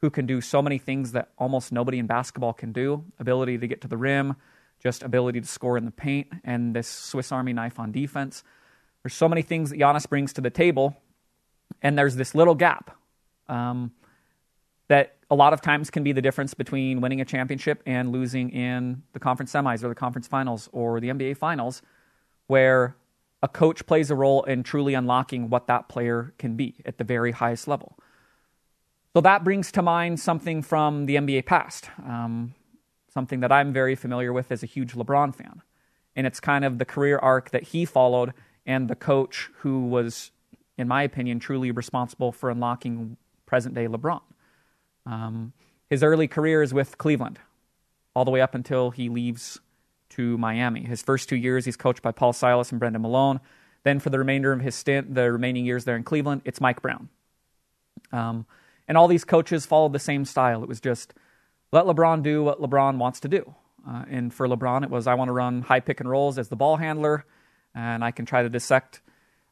who 0.00 0.08
can 0.08 0.24
do 0.24 0.40
so 0.40 0.62
many 0.62 0.78
things 0.78 1.12
that 1.12 1.28
almost 1.36 1.70
nobody 1.70 1.98
in 1.98 2.06
basketball 2.06 2.54
can 2.54 2.72
do. 2.72 3.04
Ability 3.18 3.58
to 3.58 3.66
get 3.66 3.82
to 3.82 3.88
the 3.88 3.98
rim, 3.98 4.36
just 4.82 5.02
ability 5.02 5.42
to 5.42 5.46
score 5.46 5.76
in 5.76 5.84
the 5.84 5.90
paint, 5.90 6.28
and 6.44 6.74
this 6.74 6.88
Swiss 6.88 7.30
Army 7.30 7.52
knife 7.52 7.78
on 7.78 7.92
defense. 7.92 8.42
There's 9.02 9.14
so 9.14 9.28
many 9.28 9.42
things 9.42 9.68
that 9.68 9.78
Giannis 9.78 10.08
brings 10.08 10.32
to 10.34 10.40
the 10.40 10.48
table, 10.48 10.96
and 11.82 11.98
there's 11.98 12.16
this 12.16 12.34
little 12.34 12.54
gap. 12.54 12.96
Um, 13.48 13.92
that 14.88 15.15
a 15.30 15.34
lot 15.34 15.52
of 15.52 15.60
times 15.60 15.90
can 15.90 16.02
be 16.04 16.12
the 16.12 16.22
difference 16.22 16.54
between 16.54 17.00
winning 17.00 17.20
a 17.20 17.24
championship 17.24 17.82
and 17.84 18.12
losing 18.12 18.50
in 18.50 19.02
the 19.12 19.18
conference 19.18 19.52
semis 19.52 19.82
or 19.82 19.88
the 19.88 19.94
conference 19.94 20.28
finals 20.28 20.68
or 20.72 21.00
the 21.00 21.08
NBA 21.08 21.36
finals, 21.36 21.82
where 22.46 22.96
a 23.42 23.48
coach 23.48 23.86
plays 23.86 24.10
a 24.10 24.14
role 24.14 24.44
in 24.44 24.62
truly 24.62 24.94
unlocking 24.94 25.50
what 25.50 25.66
that 25.66 25.88
player 25.88 26.32
can 26.38 26.56
be 26.56 26.76
at 26.84 26.98
the 26.98 27.04
very 27.04 27.32
highest 27.32 27.66
level. 27.66 27.98
So 29.14 29.20
that 29.20 29.44
brings 29.44 29.72
to 29.72 29.82
mind 29.82 30.20
something 30.20 30.62
from 30.62 31.06
the 31.06 31.16
NBA 31.16 31.46
past, 31.46 31.90
um, 32.04 32.54
something 33.12 33.40
that 33.40 33.50
I'm 33.50 33.72
very 33.72 33.94
familiar 33.94 34.32
with 34.32 34.52
as 34.52 34.62
a 34.62 34.66
huge 34.66 34.92
LeBron 34.92 35.34
fan. 35.34 35.62
And 36.14 36.26
it's 36.26 36.38
kind 36.38 36.64
of 36.64 36.78
the 36.78 36.84
career 36.84 37.18
arc 37.18 37.50
that 37.50 37.64
he 37.64 37.84
followed 37.84 38.32
and 38.64 38.88
the 38.88 38.96
coach 38.96 39.50
who 39.58 39.86
was, 39.86 40.30
in 40.76 40.86
my 40.86 41.02
opinion, 41.02 41.38
truly 41.40 41.70
responsible 41.70 42.30
for 42.30 42.50
unlocking 42.50 43.16
present 43.46 43.74
day 43.74 43.86
LeBron. 43.86 44.20
Um, 45.06 45.52
his 45.88 46.02
early 46.02 46.28
career 46.28 46.62
is 46.62 46.74
with 46.74 46.98
Cleveland, 46.98 47.38
all 48.14 48.24
the 48.24 48.30
way 48.30 48.40
up 48.40 48.54
until 48.54 48.90
he 48.90 49.08
leaves 49.08 49.60
to 50.10 50.36
Miami. 50.36 50.82
His 50.82 51.02
first 51.02 51.28
two 51.28 51.36
years, 51.36 51.64
he's 51.64 51.76
coached 51.76 52.02
by 52.02 52.12
Paul 52.12 52.32
Silas 52.32 52.70
and 52.70 52.80
Brendan 52.80 53.02
Malone. 53.02 53.40
Then, 53.84 54.00
for 54.00 54.10
the 54.10 54.18
remainder 54.18 54.52
of 54.52 54.60
his 54.60 54.74
stint, 54.74 55.14
the 55.14 55.30
remaining 55.30 55.64
years 55.64 55.84
there 55.84 55.96
in 55.96 56.02
Cleveland, 56.02 56.42
it's 56.44 56.60
Mike 56.60 56.82
Brown. 56.82 57.08
Um, 58.12 58.46
and 58.88 58.98
all 58.98 59.08
these 59.08 59.24
coaches 59.24 59.64
followed 59.64 59.92
the 59.92 59.98
same 59.98 60.24
style. 60.24 60.62
It 60.62 60.68
was 60.68 60.80
just 60.80 61.14
let 61.72 61.84
LeBron 61.84 62.22
do 62.22 62.42
what 62.42 62.60
LeBron 62.60 62.98
wants 62.98 63.20
to 63.20 63.28
do. 63.28 63.54
Uh, 63.88 64.04
and 64.10 64.34
for 64.34 64.48
LeBron, 64.48 64.82
it 64.82 64.90
was 64.90 65.06
I 65.06 65.14
want 65.14 65.28
to 65.28 65.32
run 65.32 65.62
high 65.62 65.80
pick 65.80 66.00
and 66.00 66.10
rolls 66.10 66.38
as 66.38 66.48
the 66.48 66.56
ball 66.56 66.76
handler, 66.76 67.24
and 67.74 68.02
I 68.02 68.10
can 68.10 68.26
try 68.26 68.42
to 68.42 68.48
dissect 68.48 69.00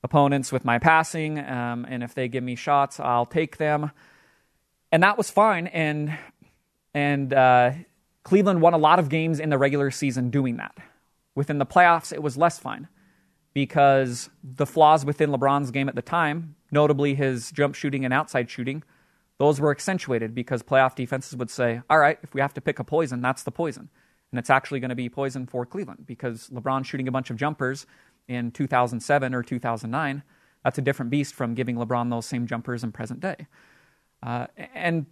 opponents 0.03 0.51
with 0.51 0.65
my 0.65 0.79
passing. 0.79 1.39
Um, 1.39 1.87
and 1.89 2.03
if 2.03 2.15
they 2.15 2.27
give 2.29 2.43
me 2.43 2.57
shots, 2.57 2.99
I'll 2.99 3.27
take 3.27 3.59
them 3.59 3.93
and 4.95 5.03
that 5.03 5.19
was 5.19 5.29
fine. 5.29 5.67
And 5.67 6.17
And 6.95 7.35
uh, 7.35 7.73
Cleveland 8.23 8.61
won 8.61 8.75
a 8.75 8.79
lot 8.79 9.01
of 9.01 9.09
games 9.09 9.41
in 9.41 9.51
the 9.51 9.59
regular 9.59 9.91
season 9.91 10.31
doing 10.31 10.57
that. 10.59 10.79
Within 11.35 11.59
the 11.59 11.67
playoffs, 11.67 12.13
it 12.13 12.23
was 12.23 12.37
less 12.37 12.61
fine 12.61 12.87
because 13.55 14.31
the 14.45 14.67
flaws 14.67 15.05
within 15.05 15.31
LeBron's 15.31 15.73
game 15.73 15.89
at 15.89 15.97
the 15.97 16.03
time, 16.03 16.55
notably 16.71 17.17
his 17.17 17.51
jump 17.51 17.75
shooting 17.75 18.05
and 18.05 18.15
outside 18.15 18.49
shooting, 18.49 18.85
those 19.39 19.61
were 19.61 19.73
accentuated 19.73 20.33
because 20.33 20.63
playoff 20.63 20.95
defenses 20.95 21.35
would 21.37 21.51
say, 21.51 21.83
all 21.91 21.99
right, 21.99 22.21
if 22.23 22.33
we 22.33 22.41
have 22.41 22.55
to 22.55 22.61
pick 22.61 22.79
a 22.79 22.85
poison, 22.85 23.21
that's 23.21 23.43
the 23.43 23.51
poison. 23.51 23.91
And 24.31 24.39
it's 24.39 24.51
actually 24.51 24.79
going 24.79 24.91
to 24.91 24.95
be 24.95 25.09
poison 25.09 25.47
for 25.47 25.67
Cleveland 25.67 26.05
because 26.07 26.51
LeBron 26.51 26.85
shooting 26.85 27.09
a 27.09 27.13
bunch 27.13 27.31
of 27.31 27.37
jumpers 27.37 27.85
in 28.29 28.53
2007 28.53 29.35
or 29.35 29.43
2009, 29.43 30.23
that's 30.63 30.79
a 30.79 30.83
different 30.83 31.11
beast 31.11 31.35
from 31.35 31.55
giving 31.55 31.75
LeBron 31.75 32.11
those 32.11 32.27
same 32.27 32.47
jumpers 32.47 32.85
in 32.85 32.93
present 32.93 33.19
day. 33.19 33.49
Uh, 34.25 34.47
and 34.75 35.07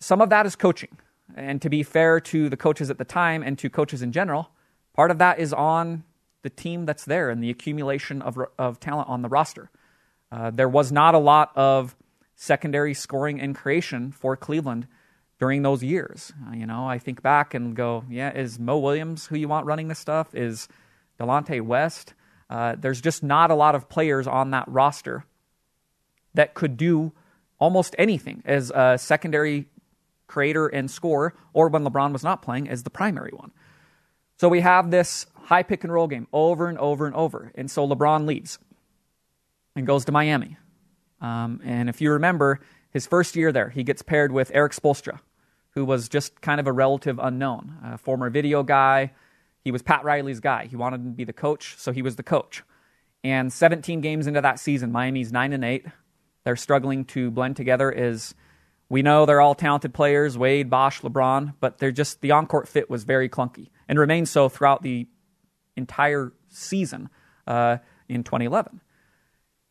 some 0.00 0.20
of 0.20 0.30
that 0.30 0.46
is 0.46 0.56
coaching. 0.56 0.96
And 1.36 1.60
to 1.62 1.68
be 1.68 1.82
fair 1.82 2.20
to 2.20 2.48
the 2.48 2.56
coaches 2.56 2.90
at 2.90 2.98
the 2.98 3.04
time 3.04 3.42
and 3.42 3.58
to 3.58 3.68
coaches 3.68 4.00
in 4.00 4.12
general, 4.12 4.50
part 4.94 5.10
of 5.10 5.18
that 5.18 5.38
is 5.38 5.52
on 5.52 6.04
the 6.42 6.50
team 6.50 6.86
that's 6.86 7.04
there 7.04 7.30
and 7.30 7.42
the 7.42 7.50
accumulation 7.50 8.22
of, 8.22 8.38
of 8.58 8.80
talent 8.80 9.08
on 9.08 9.22
the 9.22 9.28
roster. 9.28 9.70
Uh, 10.32 10.50
there 10.50 10.68
was 10.68 10.90
not 10.90 11.14
a 11.14 11.18
lot 11.18 11.52
of 11.56 11.96
secondary 12.36 12.94
scoring 12.94 13.40
and 13.40 13.54
creation 13.54 14.12
for 14.12 14.36
Cleveland 14.36 14.86
during 15.38 15.62
those 15.62 15.82
years. 15.82 16.32
Uh, 16.46 16.54
you 16.54 16.66
know, 16.66 16.86
I 16.86 16.98
think 16.98 17.22
back 17.22 17.54
and 17.54 17.74
go, 17.74 18.04
yeah, 18.08 18.32
is 18.32 18.58
Mo 18.58 18.78
Williams 18.78 19.26
who 19.26 19.36
you 19.36 19.48
want 19.48 19.66
running 19.66 19.88
this 19.88 19.98
stuff? 19.98 20.34
Is 20.34 20.68
Delonte 21.20 21.60
West? 21.60 22.14
Uh, 22.48 22.76
there's 22.78 23.00
just 23.00 23.22
not 23.22 23.50
a 23.50 23.54
lot 23.54 23.74
of 23.74 23.88
players 23.88 24.26
on 24.26 24.52
that 24.52 24.66
roster 24.68 25.24
that 26.34 26.54
could 26.54 26.76
do 26.76 27.12
almost 27.58 27.94
anything 27.98 28.42
as 28.44 28.70
a 28.74 28.96
secondary 28.98 29.66
creator 30.26 30.66
and 30.66 30.90
scorer, 30.90 31.34
or 31.52 31.68
when 31.68 31.84
LeBron 31.84 32.12
was 32.12 32.22
not 32.22 32.42
playing, 32.42 32.68
as 32.68 32.82
the 32.82 32.90
primary 32.90 33.32
one. 33.32 33.50
So 34.36 34.48
we 34.48 34.60
have 34.60 34.90
this 34.90 35.26
high 35.34 35.62
pick 35.62 35.82
and 35.82 35.92
roll 35.92 36.06
game 36.06 36.28
over 36.32 36.68
and 36.68 36.78
over 36.78 37.06
and 37.06 37.14
over. 37.14 37.50
And 37.54 37.70
so 37.70 37.88
LeBron 37.88 38.26
leaves 38.26 38.58
and 39.74 39.86
goes 39.86 40.04
to 40.04 40.12
Miami. 40.12 40.56
Um, 41.20 41.60
and 41.64 41.88
if 41.88 42.00
you 42.00 42.12
remember, 42.12 42.60
his 42.90 43.06
first 43.06 43.34
year 43.34 43.50
there, 43.50 43.70
he 43.70 43.82
gets 43.82 44.02
paired 44.02 44.30
with 44.30 44.50
Erik 44.54 44.72
Spoelstra, 44.72 45.20
who 45.70 45.84
was 45.84 46.08
just 46.08 46.40
kind 46.40 46.60
of 46.60 46.66
a 46.66 46.72
relative 46.72 47.18
unknown, 47.18 47.74
a 47.82 47.98
former 47.98 48.30
video 48.30 48.62
guy. 48.62 49.12
He 49.64 49.70
was 49.70 49.82
Pat 49.82 50.04
Riley's 50.04 50.40
guy. 50.40 50.66
He 50.66 50.76
wanted 50.76 50.98
to 50.98 51.10
be 51.10 51.24
the 51.24 51.32
coach, 51.32 51.74
so 51.78 51.92
he 51.92 52.02
was 52.02 52.16
the 52.16 52.22
coach. 52.22 52.62
And 53.24 53.52
17 53.52 54.00
games 54.00 54.26
into 54.26 54.40
that 54.40 54.60
season, 54.60 54.92
Miami's 54.92 55.32
9 55.32 55.52
and 55.52 55.64
8. 55.64 55.86
They're 56.48 56.56
struggling 56.56 57.04
to 57.08 57.30
blend 57.30 57.56
together 57.56 57.92
is 57.92 58.34
we 58.88 59.02
know 59.02 59.26
they're 59.26 59.42
all 59.42 59.54
talented 59.54 59.92
players, 59.92 60.38
Wade, 60.38 60.70
Bosh, 60.70 61.02
LeBron, 61.02 61.52
but 61.60 61.76
they're 61.76 61.92
just 61.92 62.22
the 62.22 62.30
on-court 62.30 62.66
fit 62.68 62.88
was 62.88 63.04
very 63.04 63.28
clunky 63.28 63.68
and 63.86 63.98
remained 63.98 64.30
so 64.30 64.48
throughout 64.48 64.82
the 64.82 65.06
entire 65.76 66.32
season 66.48 67.10
uh, 67.46 67.76
in 68.08 68.24
2011. 68.24 68.80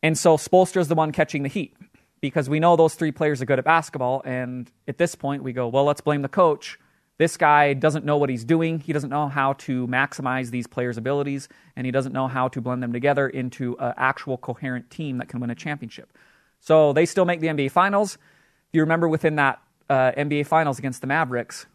And 0.04 0.16
so 0.16 0.36
Spoelstra 0.36 0.80
is 0.80 0.86
the 0.86 0.94
one 0.94 1.10
catching 1.10 1.42
the 1.42 1.48
heat 1.48 1.74
because 2.20 2.48
we 2.48 2.60
know 2.60 2.76
those 2.76 2.94
three 2.94 3.10
players 3.10 3.42
are 3.42 3.44
good 3.44 3.58
at 3.58 3.64
basketball. 3.64 4.22
And 4.24 4.70
at 4.86 4.98
this 4.98 5.16
point, 5.16 5.42
we 5.42 5.52
go, 5.52 5.66
well, 5.66 5.84
let's 5.84 6.00
blame 6.00 6.22
the 6.22 6.28
coach. 6.28 6.78
This 7.16 7.36
guy 7.36 7.74
doesn't 7.74 8.04
know 8.04 8.18
what 8.18 8.30
he's 8.30 8.44
doing. 8.44 8.78
He 8.78 8.92
doesn't 8.92 9.10
know 9.10 9.26
how 9.26 9.54
to 9.54 9.88
maximize 9.88 10.50
these 10.50 10.68
players' 10.68 10.96
abilities, 10.96 11.48
and 11.74 11.86
he 11.86 11.90
doesn't 11.90 12.12
know 12.12 12.28
how 12.28 12.46
to 12.46 12.60
blend 12.60 12.84
them 12.84 12.92
together 12.92 13.28
into 13.28 13.76
an 13.80 13.94
actual 13.96 14.38
coherent 14.38 14.90
team 14.90 15.18
that 15.18 15.28
can 15.28 15.40
win 15.40 15.50
a 15.50 15.56
championship. 15.56 16.16
So 16.60 16.92
they 16.92 17.06
still 17.06 17.24
make 17.24 17.40
the 17.40 17.48
NBA 17.48 17.70
Finals. 17.70 18.14
If 18.14 18.74
you 18.74 18.80
remember 18.82 19.08
within 19.08 19.36
that 19.36 19.62
uh, 19.88 20.12
NBA 20.16 20.46
Finals 20.46 20.78
against 20.78 21.00
the 21.00 21.06
Mavericks, 21.06 21.66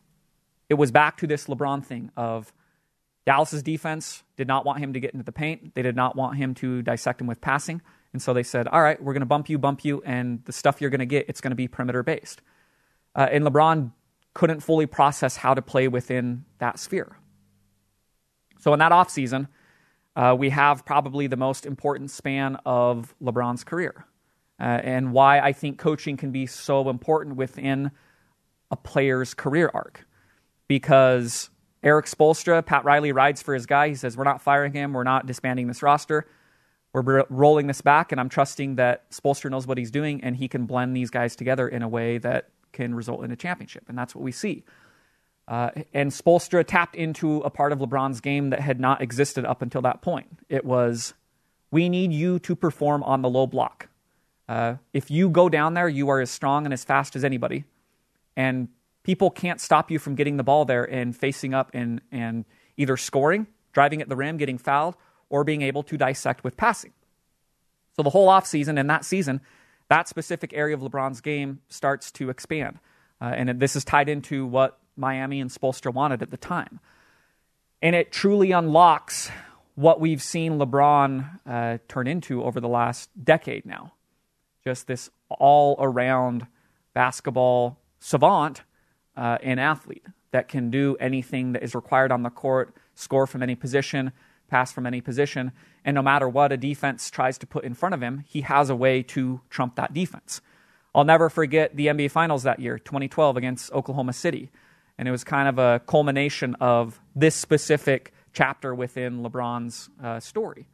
it 0.70 0.76
was 0.76 0.92
back 0.92 1.18
to 1.18 1.28
this 1.28 1.48
LeBron 1.48 1.84
thing 1.86 2.12
of 2.16 2.54
Dallas's 3.26 3.64
defense 3.64 4.24
did 4.36 4.48
not 4.48 4.66
want 4.66 4.80
him 4.80 4.94
to 4.94 5.00
get 5.00 5.12
into 5.14 5.24
the 5.24 5.32
paint. 5.32 5.76
They 5.76 5.82
did 5.82 5.96
not 5.96 6.16
want 6.16 6.38
him 6.38 6.54
to 6.56 6.82
dissect 6.82 7.22
him 7.22 7.28
with 7.28 7.42
passing. 7.42 7.82
And 8.12 8.22
so 8.22 8.34
they 8.34 8.44
said, 8.44 8.68
all 8.68 8.82
right, 8.82 9.02
we're 9.02 9.14
going 9.14 9.22
to 9.22 9.28
bump 9.28 9.50
you, 9.50 9.58
bump 9.58 9.84
you, 9.84 10.04
and 10.06 10.44
the 10.46 10.52
stuff 10.52 10.82
you're 10.82 10.90
going 10.90 11.00
to 11.00 11.06
get, 11.06 11.28
it's 11.28 11.42
going 11.42 11.52
to 11.52 11.56
be 11.56 11.68
perimeter 11.68 12.04
based. 12.04 12.42
Uh, 13.16 13.28
and 13.32 13.44
LeBron 13.44 13.92
couldn't 14.34 14.62
fully 14.62 14.86
process 14.86 15.38
how 15.38 15.54
to 15.54 15.62
play 15.62 15.88
within 15.88 16.46
that 16.60 16.80
sphere. 16.80 17.18
So 18.60 18.74
in 18.74 18.80
that 18.80 18.92
offseason, 18.92 19.48
uh, 20.16 20.36
we 20.38 20.50
have 20.50 20.86
probably 20.86 21.28
the 21.28 21.38
most 21.38 21.66
important 21.66 22.12
span 22.12 22.58
of 22.66 23.16
LeBron's 23.22 23.64
career. 23.64 24.06
Uh, 24.60 24.80
and 24.84 25.12
why 25.12 25.40
I 25.40 25.52
think 25.54 25.78
coaching 25.78 26.16
can 26.16 26.32
be 26.32 26.46
so 26.46 26.90
important 26.90 27.36
within 27.36 27.92
a 28.72 28.76
player's 28.76 29.34
career 29.34 29.70
arc. 29.74 30.06
Because 30.68 31.50
Erik 31.84 32.06
Spoelstra, 32.06 32.66
Pat 32.66 32.86
Riley 32.86 33.12
rides 33.12 33.42
for 33.42 33.54
his 33.54 33.66
guy. 33.66 33.90
He 33.90 33.96
says, 33.96 34.16
We're 34.16 34.24
not 34.24 34.42
firing 34.42 34.74
him. 34.74 34.94
We're 34.94 35.04
not 35.04 35.26
disbanding 35.26 35.68
this 35.68 35.84
roster 35.84 36.28
we're 36.94 37.26
rolling 37.30 37.68
this 37.68 37.82
back, 37.82 38.12
and 38.12 38.22
I'm 38.22 38.30
trusting 38.30 38.76
that 38.76 39.10
Spoelstra 39.10 39.50
knows 39.50 39.66
what 39.66 39.78
he's 39.78 39.90
doing, 39.90 40.24
and 40.24 40.36
he 40.36 40.48
can 40.48 40.66
blend 40.66 40.96
these 40.96 41.10
guys 41.10 41.36
together 41.36 41.68
in 41.68 41.82
a 41.82 41.88
way 41.88 42.20
that 42.20 42.50
can 42.72 42.94
result 42.94 43.24
in 43.24 43.32
a 43.32 43.36
championship, 43.36 43.86
and 43.90 43.98
that's 43.98 44.14
what 44.14 44.24
we 44.24 44.32
see. 44.32 44.64
Uh, 45.48 45.72
and 45.94 46.12
Spoelstra 46.12 46.64
tapped 46.66 46.96
into 46.96 47.40
a 47.40 47.50
part 47.50 47.72
of 47.72 47.80
LeBron's 47.80 48.22
game 48.22 48.52
that 48.52 48.60
had 48.60 48.80
not 48.80 49.02
existed 49.02 49.44
up 49.44 49.62
until 49.62 49.82
that 49.82 50.02
point. 50.02 50.28
It 50.50 50.64
was, 50.64 51.16
we 51.72 51.90
need 51.90 52.14
you 52.14 52.40
to 52.40 52.56
perform 52.56 53.04
on 53.04 53.24
the 53.24 53.30
low 53.30 53.48
block. 53.48 53.90
Uh, 54.48 54.76
if 54.92 55.10
you 55.10 55.30
go 55.30 55.50
down 55.50 55.74
there, 55.74 55.88
you 55.88 56.10
are 56.10 56.20
as 56.20 56.30
strong 56.30 56.66
and 56.66 56.74
as 56.74 56.84
fast 56.84 57.16
as 57.16 57.24
anybody, 57.24 57.64
and 58.36 58.68
people 59.04 59.30
can't 59.30 59.62
stop 59.62 59.92
you 59.92 60.00
from 60.00 60.16
getting 60.16 60.38
the 60.38 60.44
ball 60.44 60.66
there 60.66 60.84
and 60.84 61.16
facing 61.16 61.54
up 61.54 61.72
and, 61.74 62.02
and 62.12 62.46
either 62.78 62.98
scoring, 62.98 63.48
driving 63.72 64.02
at 64.02 64.10
the 64.10 64.16
rim, 64.16 64.38
getting 64.38 64.58
fouled, 64.58 64.96
or 65.30 65.44
being 65.44 65.62
able 65.62 65.84
to 65.84 65.98
dissect 65.98 66.44
with 66.44 66.58
passing. 66.58 66.94
So 67.96 68.04
the 68.04 68.10
whole 68.10 68.28
offseason 68.28 68.80
and 68.80 68.90
that 68.90 69.06
season, 69.06 69.42
that 69.90 70.08
specific 70.08 70.54
area 70.54 70.76
of 70.76 70.82
LeBron's 70.82 71.22
game 71.22 71.60
starts 71.70 72.12
to 72.14 72.30
expand. 72.30 72.80
Uh, 73.22 73.34
and 73.36 73.60
this 73.60 73.76
is 73.76 73.84
tied 73.84 74.10
into 74.10 74.46
what 74.46 74.80
Miami 74.98 75.40
and 75.40 75.50
Spoelstra 75.50 75.94
wanted 75.94 76.22
at 76.22 76.32
the 76.32 76.38
time. 76.38 76.80
And 77.82 77.96
it 77.96 78.12
truly 78.12 78.52
unlocks 78.52 79.30
what 79.76 80.00
we've 80.00 80.22
seen 80.22 80.60
LeBron 80.60 81.40
uh, 81.46 81.78
turn 81.88 82.08
into 82.08 82.44
over 82.44 82.60
the 82.60 82.68
last 82.68 83.10
decade 83.24 83.66
now. 83.66 83.94
Just 84.66 84.88
this 84.88 85.10
all 85.30 85.76
around 85.80 86.48
basketball 86.94 87.78
savant 88.00 88.64
uh, 89.18 89.38
and 89.44 89.60
athlete 89.60 90.06
that 90.32 90.48
can 90.48 90.70
do 90.70 90.96
anything 91.00 91.54
that 91.54 91.64
is 91.64 91.76
required 91.76 92.12
on 92.12 92.24
the 92.24 92.30
court, 92.30 92.76
score 92.96 93.28
from 93.28 93.44
any 93.44 93.56
position, 93.56 94.12
pass 94.48 94.72
from 94.72 94.86
any 94.86 95.02
position. 95.02 95.52
And 95.84 95.96
no 95.96 96.02
matter 96.02 96.30
what 96.30 96.52
a 96.52 96.58
defense 96.58 97.10
tries 97.10 97.38
to 97.40 97.48
put 97.48 97.64
in 97.64 97.74
front 97.74 97.94
of 97.96 98.02
him, 98.02 98.24
he 98.28 98.42
has 98.42 98.70
a 98.70 98.76
way 98.76 99.04
to 99.04 99.42
trump 99.50 99.76
that 99.76 99.94
defense. 99.94 100.42
I'll 100.96 101.04
never 101.04 101.30
forget 101.30 101.76
the 101.76 101.88
NBA 101.88 102.12
Finals 102.12 102.44
that 102.44 102.60
year, 102.60 102.78
2012, 102.78 103.36
against 103.36 103.72
Oklahoma 103.74 104.14
City. 104.14 104.52
And 104.98 105.08
it 105.08 105.12
was 105.12 105.24
kind 105.24 105.50
of 105.50 105.58
a 105.58 105.82
culmination 105.88 106.56
of 106.62 107.02
this 107.16 107.36
specific 107.36 108.14
chapter 108.32 108.76
within 108.76 109.24
LeBron's 109.24 109.90
uh, 110.02 110.20
story, 110.20 110.68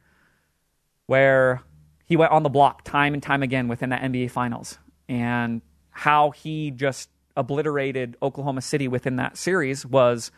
where 1.06 1.62
he 2.10 2.16
went 2.16 2.32
on 2.32 2.42
the 2.42 2.48
block 2.48 2.82
time 2.82 3.14
and 3.14 3.22
time 3.22 3.40
again 3.40 3.68
within 3.68 3.90
that 3.90 4.02
NBA 4.02 4.32
Finals, 4.32 4.78
and 5.08 5.62
how 5.90 6.32
he 6.32 6.72
just 6.72 7.08
obliterated 7.36 8.16
Oklahoma 8.20 8.62
City 8.62 8.88
within 8.88 9.14
that 9.14 9.36
series 9.36 9.86
was 9.86 10.32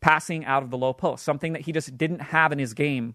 passing 0.00 0.46
out 0.46 0.62
of 0.62 0.70
the 0.70 0.78
low 0.78 0.94
post, 0.94 1.22
something 1.22 1.52
that 1.52 1.60
he 1.62 1.72
just 1.72 1.98
didn't 1.98 2.20
have 2.20 2.52
in 2.52 2.58
his 2.58 2.72
game 2.72 3.14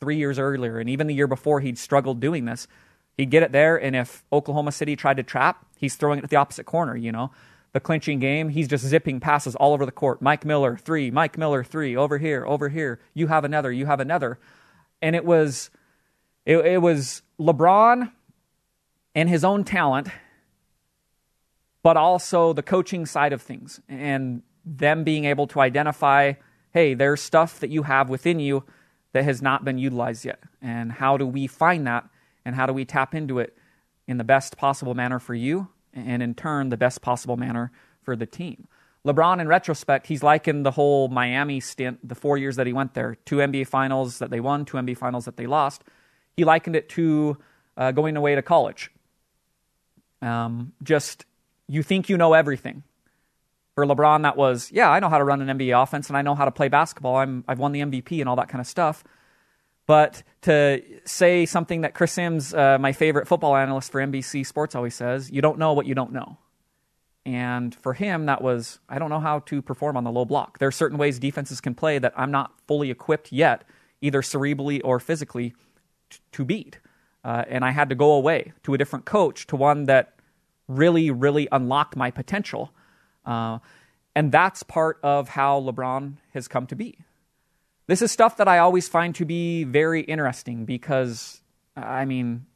three 0.00 0.16
years 0.16 0.38
earlier. 0.38 0.78
And 0.78 0.88
even 0.88 1.08
the 1.08 1.14
year 1.14 1.26
before, 1.26 1.60
he'd 1.60 1.76
struggled 1.76 2.20
doing 2.20 2.46
this. 2.46 2.66
He'd 3.18 3.28
get 3.28 3.42
it 3.42 3.52
there, 3.52 3.76
and 3.76 3.94
if 3.94 4.24
Oklahoma 4.32 4.72
City 4.72 4.96
tried 4.96 5.18
to 5.18 5.22
trap, 5.22 5.66
he's 5.76 5.96
throwing 5.96 6.20
it 6.20 6.24
at 6.24 6.30
the 6.30 6.36
opposite 6.36 6.64
corner, 6.64 6.96
you 6.96 7.12
know? 7.12 7.30
The 7.74 7.80
clinching 7.80 8.18
game, 8.18 8.48
he's 8.48 8.66
just 8.66 8.86
zipping 8.86 9.20
passes 9.20 9.54
all 9.56 9.74
over 9.74 9.84
the 9.84 9.92
court. 9.92 10.22
Mike 10.22 10.46
Miller, 10.46 10.78
three. 10.78 11.10
Mike 11.10 11.36
Miller, 11.36 11.62
three. 11.62 11.94
Over 11.94 12.16
here, 12.16 12.46
over 12.46 12.70
here. 12.70 12.98
You 13.12 13.26
have 13.26 13.44
another, 13.44 13.70
you 13.70 13.84
have 13.84 14.00
another. 14.00 14.38
And 15.02 15.14
it 15.14 15.26
was, 15.26 15.68
it, 16.44 16.58
it 16.58 16.82
was 16.82 17.22
LeBron 17.38 18.10
and 19.14 19.28
his 19.28 19.44
own 19.44 19.64
talent, 19.64 20.08
but 21.82 21.96
also 21.96 22.52
the 22.52 22.62
coaching 22.62 23.06
side 23.06 23.32
of 23.32 23.42
things. 23.42 23.80
And 23.88 24.42
them 24.64 25.04
being 25.04 25.24
able 25.24 25.46
to 25.48 25.60
identify 25.60 26.34
hey, 26.72 26.94
there's 26.94 27.20
stuff 27.20 27.58
that 27.60 27.70
you 27.70 27.82
have 27.82 28.08
within 28.08 28.38
you 28.38 28.64
that 29.12 29.24
has 29.24 29.42
not 29.42 29.64
been 29.64 29.78
utilized 29.78 30.24
yet. 30.24 30.40
And 30.62 30.92
how 30.92 31.16
do 31.16 31.26
we 31.26 31.46
find 31.46 31.86
that? 31.86 32.08
And 32.44 32.54
how 32.54 32.66
do 32.66 32.72
we 32.72 32.84
tap 32.84 33.14
into 33.14 33.38
it 33.38 33.56
in 34.06 34.18
the 34.18 34.24
best 34.24 34.56
possible 34.56 34.94
manner 34.94 35.18
for 35.18 35.34
you? 35.34 35.68
And 35.92 36.22
in 36.22 36.34
turn, 36.34 36.68
the 36.68 36.76
best 36.76 37.02
possible 37.02 37.36
manner 37.36 37.72
for 38.02 38.14
the 38.14 38.26
team. 38.26 38.68
LeBron, 39.04 39.40
in 39.40 39.48
retrospect, 39.48 40.06
he's 40.06 40.22
likened 40.22 40.64
the 40.64 40.72
whole 40.72 41.08
Miami 41.08 41.58
stint, 41.58 42.06
the 42.06 42.14
four 42.14 42.36
years 42.36 42.56
that 42.56 42.66
he 42.66 42.72
went 42.72 42.94
there, 42.94 43.16
two 43.24 43.36
NBA 43.36 43.66
finals 43.66 44.18
that 44.18 44.30
they 44.30 44.40
won, 44.40 44.64
two 44.64 44.76
NBA 44.76 44.98
finals 44.98 45.24
that 45.24 45.36
they 45.36 45.46
lost. 45.46 45.82
He 46.40 46.44
likened 46.46 46.74
it 46.74 46.88
to 46.90 47.36
uh, 47.76 47.90
going 47.92 48.16
away 48.16 48.34
to 48.34 48.40
college. 48.40 48.90
Um, 50.22 50.72
just, 50.82 51.26
you 51.68 51.82
think 51.82 52.08
you 52.08 52.16
know 52.16 52.32
everything 52.32 52.82
For 53.74 53.84
LeBron, 53.84 54.22
that 54.22 54.38
was, 54.38 54.72
yeah, 54.72 54.88
I 54.90 55.00
know 55.00 55.10
how 55.10 55.18
to 55.18 55.24
run 55.24 55.42
an 55.46 55.58
NBA 55.58 55.82
offense 55.82 56.08
and 56.08 56.16
I 56.16 56.22
know 56.22 56.34
how 56.34 56.46
to 56.46 56.50
play 56.50 56.68
basketball. 56.68 57.16
I'm, 57.16 57.44
I've 57.46 57.58
won 57.58 57.72
the 57.72 57.80
MVP 57.80 58.20
and 58.20 58.26
all 58.26 58.36
that 58.36 58.48
kind 58.48 58.58
of 58.62 58.66
stuff. 58.66 59.04
But 59.86 60.22
to 60.42 60.82
say 61.04 61.44
something 61.44 61.82
that 61.82 61.92
Chris 61.92 62.12
Sims, 62.12 62.54
uh, 62.54 62.78
my 62.78 62.92
favorite 62.92 63.28
football 63.28 63.54
analyst 63.54 63.92
for 63.92 64.00
NBC 64.00 64.46
Sports, 64.46 64.74
always 64.74 64.94
says, 64.94 65.30
you 65.30 65.42
don't 65.42 65.58
know 65.58 65.74
what 65.74 65.84
you 65.84 65.94
don't 65.94 66.12
know. 66.14 66.38
And 67.26 67.74
for 67.74 67.92
him, 67.92 68.24
that 68.26 68.40
was, 68.40 68.80
I 68.88 68.98
don't 68.98 69.10
know 69.10 69.20
how 69.20 69.40
to 69.40 69.60
perform 69.60 69.98
on 69.98 70.04
the 70.04 70.10
low 70.10 70.24
block. 70.24 70.58
There 70.58 70.68
are 70.68 70.72
certain 70.72 70.96
ways 70.96 71.18
defenses 71.18 71.60
can 71.60 71.74
play 71.74 71.98
that 71.98 72.14
I'm 72.16 72.30
not 72.30 72.52
fully 72.66 72.90
equipped 72.90 73.30
yet, 73.30 73.64
either 74.00 74.22
cerebrally 74.22 74.80
or 74.82 75.00
physically, 75.00 75.52
to 76.32 76.44
beat. 76.44 76.78
Uh, 77.24 77.44
and 77.48 77.64
I 77.64 77.70
had 77.70 77.90
to 77.90 77.94
go 77.94 78.12
away 78.12 78.52
to 78.62 78.74
a 78.74 78.78
different 78.78 79.04
coach, 79.04 79.46
to 79.48 79.56
one 79.56 79.84
that 79.84 80.14
really, 80.68 81.10
really 81.10 81.48
unlocked 81.52 81.96
my 81.96 82.10
potential. 82.10 82.72
Uh, 83.26 83.58
and 84.14 84.32
that's 84.32 84.62
part 84.62 84.98
of 85.02 85.28
how 85.30 85.60
LeBron 85.60 86.14
has 86.32 86.48
come 86.48 86.66
to 86.66 86.76
be. 86.76 86.98
This 87.86 88.02
is 88.02 88.12
stuff 88.12 88.36
that 88.36 88.48
I 88.48 88.58
always 88.58 88.88
find 88.88 89.14
to 89.16 89.24
be 89.24 89.64
very 89.64 90.00
interesting 90.02 90.64
because, 90.64 91.40
I 91.76 92.04
mean, 92.04 92.46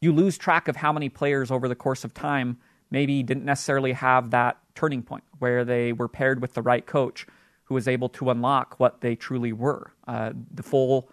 you 0.00 0.12
lose 0.12 0.38
track 0.38 0.68
of 0.68 0.76
how 0.76 0.92
many 0.92 1.08
players 1.08 1.50
over 1.50 1.68
the 1.68 1.74
course 1.74 2.04
of 2.04 2.14
time 2.14 2.58
maybe 2.90 3.22
didn't 3.22 3.44
necessarily 3.44 3.92
have 3.92 4.30
that 4.30 4.58
turning 4.74 5.02
point 5.02 5.24
where 5.38 5.64
they 5.64 5.92
were 5.92 6.08
paired 6.08 6.40
with 6.40 6.54
the 6.54 6.62
right 6.62 6.86
coach 6.86 7.26
who 7.64 7.74
was 7.74 7.86
able 7.86 8.08
to 8.08 8.30
unlock 8.30 8.78
what 8.78 9.00
they 9.00 9.14
truly 9.14 9.52
were, 9.52 9.92
uh, 10.08 10.32
the 10.52 10.62
full 10.62 11.10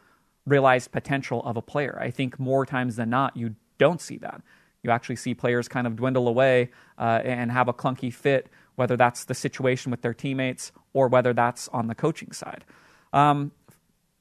realized 0.48 0.92
potential 0.92 1.44
of 1.44 1.58
a 1.58 1.62
player. 1.62 2.00
I 2.02 2.10
think 2.10 2.40
more 2.40 2.66
times 2.66 2.96
than 2.96 3.10
not, 3.10 3.36
you 3.38 3.56
don't 3.78 4.02
see 4.02 4.18
that. 4.20 4.42
You 4.82 4.92
actually 4.92 5.18
see 5.18 5.34
players 5.34 5.68
kind 5.68 5.86
of 5.86 5.98
dwindle 5.98 6.28
away 6.28 6.72
uh, 6.98 7.22
and 7.24 7.52
have 7.52 7.68
a 7.68 7.74
clunky 7.74 8.14
fit, 8.14 8.48
whether 8.76 8.96
that's 8.96 9.26
the 9.26 9.34
situation 9.34 9.92
with 9.92 10.02
their 10.02 10.14
teammates 10.14 10.72
or 10.94 11.10
whether 11.10 11.34
that's 11.34 11.68
on 11.70 11.88
the 11.88 11.96
coaching 11.96 12.32
side. 12.32 12.64
Um, 13.12 13.52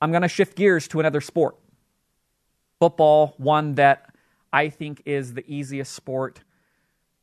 I'm 0.02 0.10
going 0.10 0.22
to 0.22 0.28
shift 0.28 0.56
gears 0.56 0.88
to 0.88 1.00
another 1.00 1.20
sport. 1.20 1.56
Football, 2.80 3.34
one 3.38 3.76
that 3.76 4.12
I 4.52 4.68
think 4.68 5.02
is 5.06 5.34
the 5.34 5.44
easiest 5.46 5.92
sport 5.92 6.40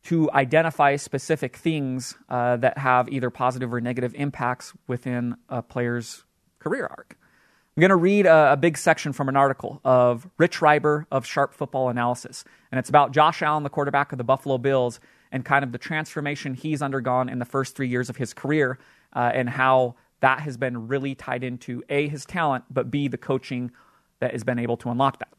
to 0.05 0.29
identify 0.31 0.95
specific 0.95 1.55
things 1.55 2.15
uh, 2.29 2.57
that 2.57 2.77
have 2.77 3.09
either 3.09 3.29
positive 3.29 3.73
or 3.73 3.79
negative 3.79 4.13
impacts 4.15 4.73
within 4.87 5.35
a 5.49 5.61
player's 5.61 6.23
career 6.59 6.87
arc. 6.89 7.17
I'm 7.75 7.81
going 7.81 7.89
to 7.89 7.95
read 7.95 8.27
a, 8.27 8.53
a, 8.53 8.57
big 8.57 8.77
section 8.77 9.13
from 9.13 9.29
an 9.29 9.35
article 9.35 9.81
of 9.83 10.29
Rich 10.37 10.59
Hribar 10.59 11.07
of 11.09 11.25
Sharp 11.25 11.55
Football 11.55 11.89
Analysis, 11.89 12.43
and 12.71 12.77
it's 12.77 12.89
about 12.89 13.13
Josh 13.13 13.41
Allen, 13.41 13.63
the 13.63 13.69
quarterback 13.71 14.11
of 14.11 14.19
the 14.19 14.23
Buffalo 14.23 14.59
Bills, 14.59 14.99
and 15.31 15.43
kind 15.43 15.63
of 15.63 15.71
the 15.71 15.79
transformation 15.79 16.53
he's 16.53 16.83
undergone 16.83 17.29
in 17.29 17.39
the 17.39 17.45
first 17.45 17.75
three 17.75 17.87
years 17.87 18.11
of 18.11 18.17
his 18.17 18.31
career, 18.31 18.77
uh, 19.15 19.31
and 19.33 19.49
how 19.49 19.95
that 20.19 20.41
has 20.41 20.55
been 20.55 20.87
really 20.87 21.15
tied 21.15 21.43
into 21.43 21.81
A, 21.89 22.07
his 22.07 22.25
talent, 22.25 22.65
but 22.69 22.91
B, 22.91 23.07
the 23.07 23.17
coaching 23.17 23.71
that 24.19 24.33
has 24.33 24.43
been 24.43 24.59
able 24.59 24.77
to 24.77 24.91
unlock 24.91 25.17
that. 25.17 25.33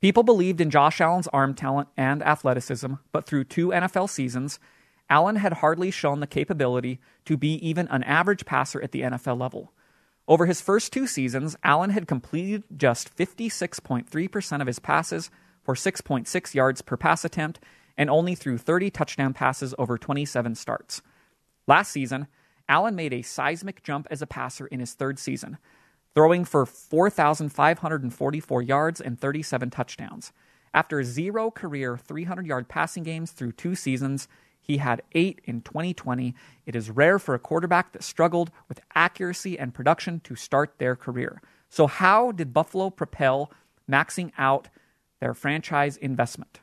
People 0.00 0.22
believed 0.22 0.62
in 0.62 0.70
Josh 0.70 0.98
Allen's 1.02 1.28
arm 1.28 1.52
talent 1.52 1.88
and 1.94 2.22
athleticism, 2.22 2.94
but 3.12 3.26
through 3.26 3.44
two 3.44 3.68
NFL 3.68 4.08
seasons, 4.08 4.58
Allen 5.10 5.36
had 5.36 5.52
hardly 5.52 5.90
shown 5.90 6.20
the 6.20 6.26
capability 6.26 7.00
to 7.26 7.36
be 7.36 7.54
even 7.56 7.86
an 7.88 8.02
average 8.04 8.46
passer 8.46 8.80
at 8.80 8.92
the 8.92 9.02
NFL 9.02 9.38
level. 9.38 9.74
Over 10.28 10.46
his 10.46 10.60
first 10.60 10.92
two 10.92 11.06
seasons, 11.06 11.56
Allen 11.64 11.90
had 11.90 12.06
completed 12.06 12.64
just 12.76 13.14
56.3% 13.16 14.60
of 14.60 14.66
his 14.66 14.78
passes 14.78 15.30
for 15.64 15.74
6.6 15.74 16.54
yards 16.54 16.82
per 16.82 16.96
pass 16.96 17.24
attempt 17.24 17.60
and 17.96 18.08
only 18.08 18.34
threw 18.34 18.56
30 18.56 18.90
touchdown 18.90 19.34
passes 19.34 19.74
over 19.78 19.98
27 19.98 20.54
starts. 20.54 21.02
Last 21.66 21.90
season, 21.90 22.28
Allen 22.68 22.94
made 22.94 23.12
a 23.12 23.22
seismic 23.22 23.82
jump 23.82 24.06
as 24.10 24.22
a 24.22 24.26
passer 24.26 24.66
in 24.66 24.80
his 24.80 24.94
third 24.94 25.18
season, 25.18 25.58
throwing 26.14 26.44
for 26.44 26.64
4,544 26.66 28.62
yards 28.62 29.00
and 29.00 29.20
37 29.20 29.70
touchdowns. 29.70 30.32
After 30.72 31.02
zero 31.04 31.50
career 31.50 31.98
300 31.98 32.46
yard 32.46 32.68
passing 32.68 33.02
games 33.02 33.32
through 33.32 33.52
two 33.52 33.74
seasons, 33.74 34.28
he 34.62 34.78
had 34.78 35.02
eight 35.12 35.40
in 35.44 35.60
2020. 35.60 36.34
It 36.64 36.76
is 36.76 36.88
rare 36.88 37.18
for 37.18 37.34
a 37.34 37.40
quarterback 37.40 37.92
that 37.92 38.04
struggled 38.04 38.52
with 38.68 38.80
accuracy 38.94 39.58
and 39.58 39.74
production 39.74 40.20
to 40.20 40.36
start 40.36 40.78
their 40.78 40.94
career. 40.94 41.42
So, 41.68 41.88
how 41.88 42.32
did 42.32 42.54
Buffalo 42.54 42.88
propel 42.88 43.50
maxing 43.90 44.30
out 44.38 44.68
their 45.20 45.34
franchise 45.34 45.96
investment? 45.96 46.60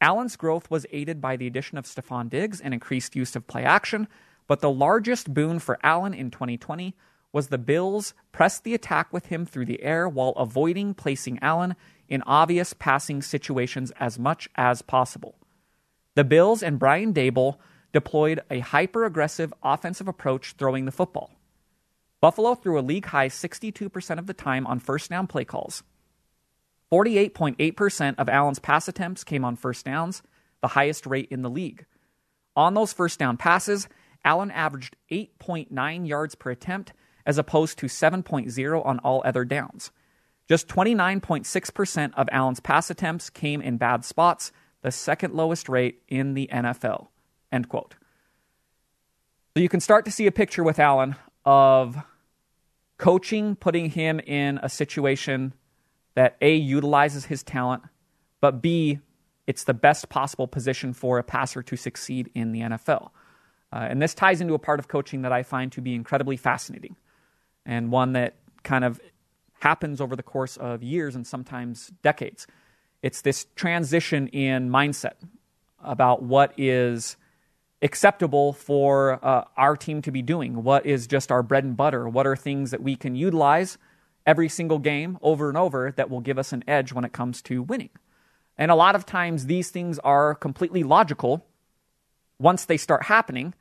Allen's 0.00 0.36
growth 0.36 0.70
was 0.70 0.86
aided 0.90 1.20
by 1.20 1.36
the 1.36 1.46
addition 1.46 1.78
of 1.78 1.84
Stefon 1.84 2.28
Diggs 2.28 2.60
and 2.60 2.74
increased 2.74 3.14
use 3.14 3.36
of 3.36 3.46
play 3.46 3.64
action, 3.64 4.08
but 4.48 4.60
the 4.60 4.70
largest 4.70 5.32
boon 5.32 5.60
for 5.60 5.78
Allen 5.82 6.14
in 6.14 6.30
2020 6.30 6.96
was 7.32 7.48
the 7.48 7.58
Bills 7.58 8.14
pressed 8.32 8.64
the 8.64 8.74
attack 8.74 9.12
with 9.12 9.26
him 9.26 9.46
through 9.46 9.66
the 9.66 9.82
air 9.82 10.08
while 10.08 10.30
avoiding 10.30 10.94
placing 10.94 11.38
Allen 11.40 11.76
in 12.08 12.22
obvious 12.22 12.72
passing 12.72 13.22
situations 13.22 13.92
as 14.00 14.18
much 14.18 14.48
as 14.56 14.82
possible. 14.82 15.36
The 16.14 16.24
Bills 16.24 16.62
and 16.62 16.78
Brian 16.78 17.14
Daboll 17.14 17.56
deployed 17.92 18.40
a 18.50 18.60
hyper 18.60 19.04
aggressive 19.04 19.52
offensive 19.62 20.08
approach 20.08 20.54
throwing 20.58 20.84
the 20.84 20.92
football. 20.92 21.30
Buffalo 22.20 22.54
threw 22.54 22.78
a 22.78 22.82
league 22.82 23.06
high 23.06 23.28
62% 23.28 24.18
of 24.18 24.26
the 24.26 24.34
time 24.34 24.66
on 24.66 24.78
first 24.78 25.10
down 25.10 25.26
play 25.26 25.44
calls. 25.44 25.82
48.8% 26.92 28.16
of 28.18 28.28
Allen's 28.28 28.58
pass 28.58 28.88
attempts 28.88 29.24
came 29.24 29.44
on 29.44 29.56
first 29.56 29.84
downs, 29.84 30.22
the 30.60 30.68
highest 30.68 31.06
rate 31.06 31.28
in 31.30 31.42
the 31.42 31.50
league. 31.50 31.86
On 32.56 32.74
those 32.74 32.92
first 32.92 33.18
down 33.18 33.36
passes, 33.36 33.88
Allen 34.24 34.50
averaged 34.50 34.96
8.9 35.10 36.06
yards 36.06 36.34
per 36.34 36.50
attempt 36.50 36.92
as 37.24 37.38
opposed 37.38 37.78
to 37.78 37.86
7.0 37.86 38.84
on 38.86 38.98
all 38.98 39.22
other 39.24 39.44
downs. 39.44 39.92
Just 40.48 40.68
29.6% 40.68 42.12
of 42.14 42.28
Allen's 42.32 42.60
pass 42.60 42.90
attempts 42.90 43.30
came 43.30 43.62
in 43.62 43.76
bad 43.76 44.04
spots, 44.04 44.50
the 44.82 44.90
second 44.90 45.34
lowest 45.34 45.68
rate 45.68 46.02
in 46.08 46.34
the 46.34 46.48
NFL. 46.52 47.08
End 47.52 47.68
quote. 47.68 47.94
So 49.54 49.62
you 49.62 49.68
can 49.68 49.80
start 49.80 50.04
to 50.04 50.10
see 50.10 50.26
a 50.26 50.32
picture 50.32 50.62
with 50.62 50.78
Allen 50.78 51.16
of 51.44 51.96
coaching 52.98 53.56
putting 53.56 53.90
him 53.90 54.20
in 54.20 54.58
a 54.62 54.68
situation 54.68 55.54
that 56.14 56.36
A 56.40 56.54
utilizes 56.54 57.26
his 57.26 57.42
talent, 57.42 57.82
but 58.40 58.62
B 58.62 59.00
it's 59.50 59.64
the 59.64 59.74
best 59.74 60.08
possible 60.08 60.46
position 60.46 60.92
for 60.92 61.18
a 61.18 61.24
passer 61.24 61.60
to 61.60 61.76
succeed 61.76 62.30
in 62.36 62.52
the 62.52 62.60
NFL. 62.60 63.10
Uh, 63.72 63.86
and 63.90 64.00
this 64.00 64.14
ties 64.14 64.40
into 64.40 64.54
a 64.54 64.60
part 64.60 64.78
of 64.78 64.86
coaching 64.86 65.22
that 65.22 65.32
I 65.32 65.42
find 65.42 65.72
to 65.72 65.80
be 65.80 65.92
incredibly 65.92 66.36
fascinating 66.36 66.94
and 67.66 67.90
one 67.90 68.12
that 68.12 68.36
kind 68.62 68.84
of 68.84 69.00
happens 69.58 70.00
over 70.00 70.14
the 70.14 70.22
course 70.22 70.56
of 70.56 70.84
years 70.84 71.16
and 71.16 71.26
sometimes 71.26 71.92
decades. 72.00 72.46
It's 73.02 73.22
this 73.22 73.46
transition 73.56 74.28
in 74.28 74.70
mindset 74.70 75.14
about 75.82 76.22
what 76.22 76.52
is 76.58 77.16
acceptable 77.82 78.52
for 78.52 79.18
uh, 79.24 79.44
our 79.56 79.76
team 79.76 80.02
to 80.02 80.10
be 80.10 80.22
doing, 80.22 80.62
what 80.62 80.84
is 80.84 81.06
just 81.06 81.32
our 81.32 81.42
bread 81.42 81.64
and 81.64 81.76
butter, 81.76 82.08
what 82.08 82.26
are 82.26 82.36
things 82.36 82.70
that 82.72 82.82
we 82.82 82.96
can 82.96 83.14
utilize 83.14 83.78
every 84.26 84.48
single 84.48 84.78
game 84.78 85.18
over 85.22 85.48
and 85.48 85.56
over 85.56 85.92
that 85.92 86.10
will 86.10 86.20
give 86.20 86.38
us 86.38 86.52
an 86.52 86.62
edge 86.68 86.92
when 86.92 87.04
it 87.04 87.12
comes 87.12 87.40
to 87.42 87.62
winning. 87.62 87.90
And 88.58 88.70
a 88.70 88.74
lot 88.74 88.94
of 88.94 89.06
times 89.06 89.46
these 89.46 89.70
things 89.70 89.98
are 90.00 90.34
completely 90.34 90.82
logical 90.82 91.46
once 92.38 92.66
they 92.66 92.76
start 92.76 93.04
happening. 93.04 93.54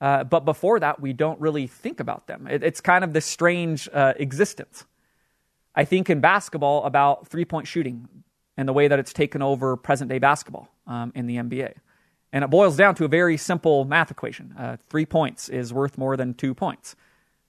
Uh, 0.00 0.24
but 0.24 0.44
before 0.44 0.80
that, 0.80 1.00
we 1.00 1.12
don't 1.12 1.40
really 1.40 1.68
think 1.68 2.00
about 2.00 2.26
them. 2.26 2.48
It, 2.48 2.64
it's 2.64 2.80
kind 2.80 3.04
of 3.04 3.12
this 3.12 3.26
strange 3.26 3.88
uh, 3.92 4.14
existence. 4.16 4.84
I 5.76 5.84
think 5.84 6.10
in 6.10 6.20
basketball 6.20 6.84
about 6.84 7.28
three 7.28 7.44
point 7.44 7.68
shooting 7.68 8.08
and 8.60 8.68
the 8.68 8.74
way 8.74 8.88
that 8.88 8.98
it's 8.98 9.14
taken 9.14 9.40
over 9.40 9.74
present 9.74 10.10
day 10.10 10.18
basketball 10.18 10.68
um, 10.86 11.12
in 11.14 11.26
the 11.26 11.36
NBA. 11.36 11.72
And 12.30 12.44
it 12.44 12.50
boils 12.50 12.76
down 12.76 12.94
to 12.96 13.06
a 13.06 13.08
very 13.08 13.38
simple 13.38 13.86
math 13.86 14.10
equation 14.10 14.54
uh, 14.58 14.76
three 14.90 15.06
points 15.06 15.48
is 15.48 15.72
worth 15.72 15.96
more 15.96 16.14
than 16.14 16.34
two 16.34 16.54
points, 16.54 16.94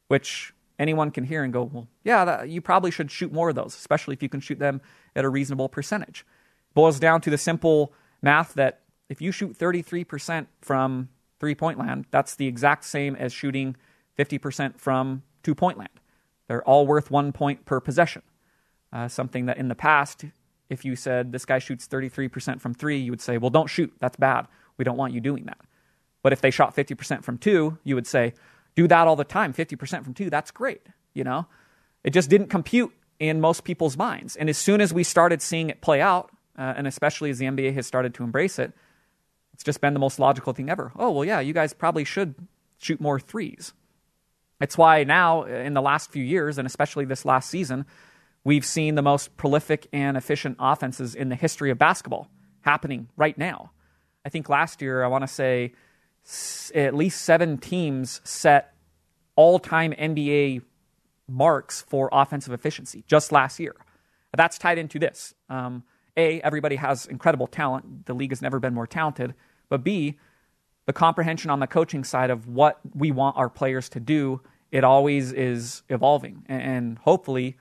which 0.07 0.53
anyone 0.79 1.11
can 1.11 1.25
hear 1.25 1.43
and 1.43 1.51
go, 1.51 1.63
well, 1.63 1.89
yeah, 2.05 2.23
that, 2.23 2.49
you 2.49 2.61
probably 2.61 2.91
should 2.91 3.11
shoot 3.11 3.33
more 3.33 3.49
of 3.49 3.55
those, 3.55 3.75
especially 3.75 4.13
if 4.13 4.23
you 4.23 4.29
can 4.29 4.39
shoot 4.39 4.57
them 4.57 4.79
at 5.13 5.25
a 5.25 5.29
reasonable 5.29 5.67
percentage. 5.67 6.25
Boils 6.73 6.97
down 6.97 7.19
to 7.21 7.29
the 7.29 7.37
simple 7.37 7.93
math 8.21 8.53
that 8.53 8.79
if 9.09 9.21
you 9.21 9.33
shoot 9.33 9.57
33% 9.57 10.47
from 10.61 11.09
three 11.41 11.55
point 11.55 11.77
land, 11.77 12.05
that's 12.09 12.35
the 12.35 12.47
exact 12.47 12.85
same 12.85 13.17
as 13.17 13.33
shooting 13.33 13.75
50% 14.17 14.79
from 14.79 15.23
two 15.43 15.55
point 15.55 15.77
land. 15.77 15.99
They're 16.47 16.63
all 16.63 16.87
worth 16.87 17.11
one 17.11 17.33
point 17.33 17.65
per 17.65 17.81
possession. 17.81 18.21
Uh, 18.93 19.09
something 19.09 19.45
that 19.47 19.57
in 19.57 19.67
the 19.67 19.75
past, 19.75 20.23
if 20.71 20.85
you 20.85 20.95
said 20.95 21.33
this 21.33 21.45
guy 21.45 21.59
shoots 21.59 21.85
33% 21.85 22.61
from 22.61 22.73
three, 22.73 22.97
you 22.97 23.11
would 23.11 23.19
say, 23.19 23.37
well, 23.37 23.49
don't 23.49 23.67
shoot. 23.67 23.93
That's 23.99 24.15
bad. 24.15 24.47
We 24.77 24.85
don't 24.85 24.95
want 24.95 25.13
you 25.13 25.19
doing 25.19 25.43
that. 25.45 25.59
But 26.23 26.31
if 26.31 26.39
they 26.39 26.49
shot 26.49 26.73
50% 26.73 27.23
from 27.23 27.37
two, 27.37 27.77
you 27.83 27.93
would 27.93 28.07
say, 28.07 28.33
do 28.75 28.87
that 28.87 29.05
all 29.05 29.17
the 29.17 29.25
time. 29.25 29.53
50% 29.53 30.05
from 30.05 30.13
two, 30.13 30.29
that's 30.29 30.49
great. 30.49 30.81
You 31.13 31.25
know, 31.25 31.45
it 32.05 32.11
just 32.11 32.29
didn't 32.29 32.47
compute 32.47 32.93
in 33.19 33.41
most 33.41 33.65
people's 33.65 33.97
minds. 33.97 34.37
And 34.37 34.49
as 34.49 34.57
soon 34.57 34.79
as 34.79 34.93
we 34.93 35.03
started 35.03 35.41
seeing 35.41 35.69
it 35.69 35.81
play 35.81 35.99
out, 35.99 36.31
uh, 36.57 36.73
and 36.77 36.87
especially 36.87 37.29
as 37.31 37.37
the 37.37 37.47
NBA 37.47 37.73
has 37.73 37.85
started 37.85 38.13
to 38.15 38.23
embrace 38.23 38.57
it, 38.57 38.71
It's 39.53 39.63
just 39.63 39.81
been 39.81 39.93
the 39.93 39.99
most 39.99 40.19
logical 40.19 40.53
thing 40.53 40.69
ever. 40.69 40.93
Oh, 40.95 41.11
well, 41.11 41.25
yeah, 41.25 41.41
you 41.41 41.53
guys 41.53 41.73
probably 41.73 42.05
should 42.05 42.33
shoot 42.79 43.01
more 43.01 43.19
threes. 43.19 43.73
It's 44.61 44.77
why 44.77 45.03
now, 45.03 45.43
in 45.43 45.73
the 45.73 45.81
last 45.81 46.11
few 46.11 46.23
years, 46.23 46.57
and 46.57 46.65
especially 46.65 47.05
this 47.05 47.25
last 47.25 47.49
season, 47.49 47.85
we've 48.43 48.65
seen 48.65 48.95
the 48.95 49.01
most 49.01 49.35
prolific 49.37 49.87
and 49.93 50.17
efficient 50.17 50.57
offenses 50.59 51.15
in 51.15 51.29
the 51.29 51.35
history 51.35 51.69
of 51.69 51.77
basketball 51.77 52.29
happening 52.61 53.07
right 53.15 53.37
now. 53.37 53.71
I 54.25 54.29
think 54.29 54.49
last 54.49 54.81
year, 54.81 55.03
I 55.03 55.07
want 55.07 55.23
to 55.23 55.27
say 55.27 55.73
at 56.75 56.93
least 56.93 57.21
seven 57.21 57.57
teams 57.57 58.21
set 58.23 58.73
all 59.35 59.59
time 59.59 59.93
NBA 59.93 60.61
marks 61.27 61.81
for 61.81 62.09
offensive 62.11 62.53
efficiency 62.53 63.03
just 63.07 63.31
last 63.31 63.59
year. 63.59 63.75
That's 64.35 64.57
tied 64.57 64.77
into 64.77 64.99
this. 64.99 65.33
Um, 65.49 65.83
a, 66.15 66.41
everybody 66.41 66.75
has 66.75 67.05
incredible 67.05 67.47
talent. 67.47 68.05
The 68.05 68.13
league 68.13 68.31
has 68.31 68.41
never 68.41 68.59
been 68.59 68.73
more 68.73 68.87
talented. 68.87 69.33
But 69.69 69.83
B, 69.83 70.17
the 70.85 70.93
comprehension 70.93 71.49
on 71.49 71.59
the 71.59 71.67
coaching 71.67 72.03
side 72.03 72.29
of 72.29 72.47
what 72.47 72.79
we 72.93 73.11
want 73.11 73.37
our 73.37 73.49
players 73.49 73.89
to 73.89 73.99
do, 73.99 74.41
it 74.71 74.83
always 74.83 75.31
is 75.31 75.83
evolving 75.89 76.45
and 76.47 76.97
hopefully 76.99 77.57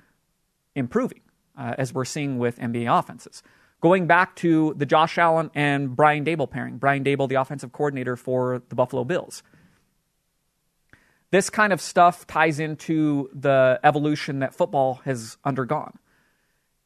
improving, 0.81 1.21
uh, 1.57 1.75
as 1.79 1.95
we're 1.95 2.05
seeing 2.05 2.39
with 2.39 2.59
NBA 2.59 2.99
offenses. 2.99 3.43
Going 3.81 4.07
back 4.07 4.35
to 4.37 4.75
the 4.77 4.85
Josh 4.85 5.17
Allen 5.17 5.51
and 5.55 5.95
Brian 5.95 6.25
Daboll 6.25 6.51
pairing, 6.51 6.77
Brian 6.79 7.05
Daboll, 7.05 7.29
the 7.29 7.37
offensive 7.37 7.73
coordinator 7.73 8.17
for 8.17 8.63
the 8.69 8.75
Buffalo 8.75 9.05
Bills. 9.05 9.43
This 11.31 11.49
kind 11.49 11.73
of 11.73 11.81
stuff 11.81 12.27
ties 12.27 12.59
into 12.59 13.31
the 13.33 13.79
evolution 13.85 14.41
that 14.41 14.53
football 14.53 15.01
has 15.05 15.39
undergone 15.45 15.97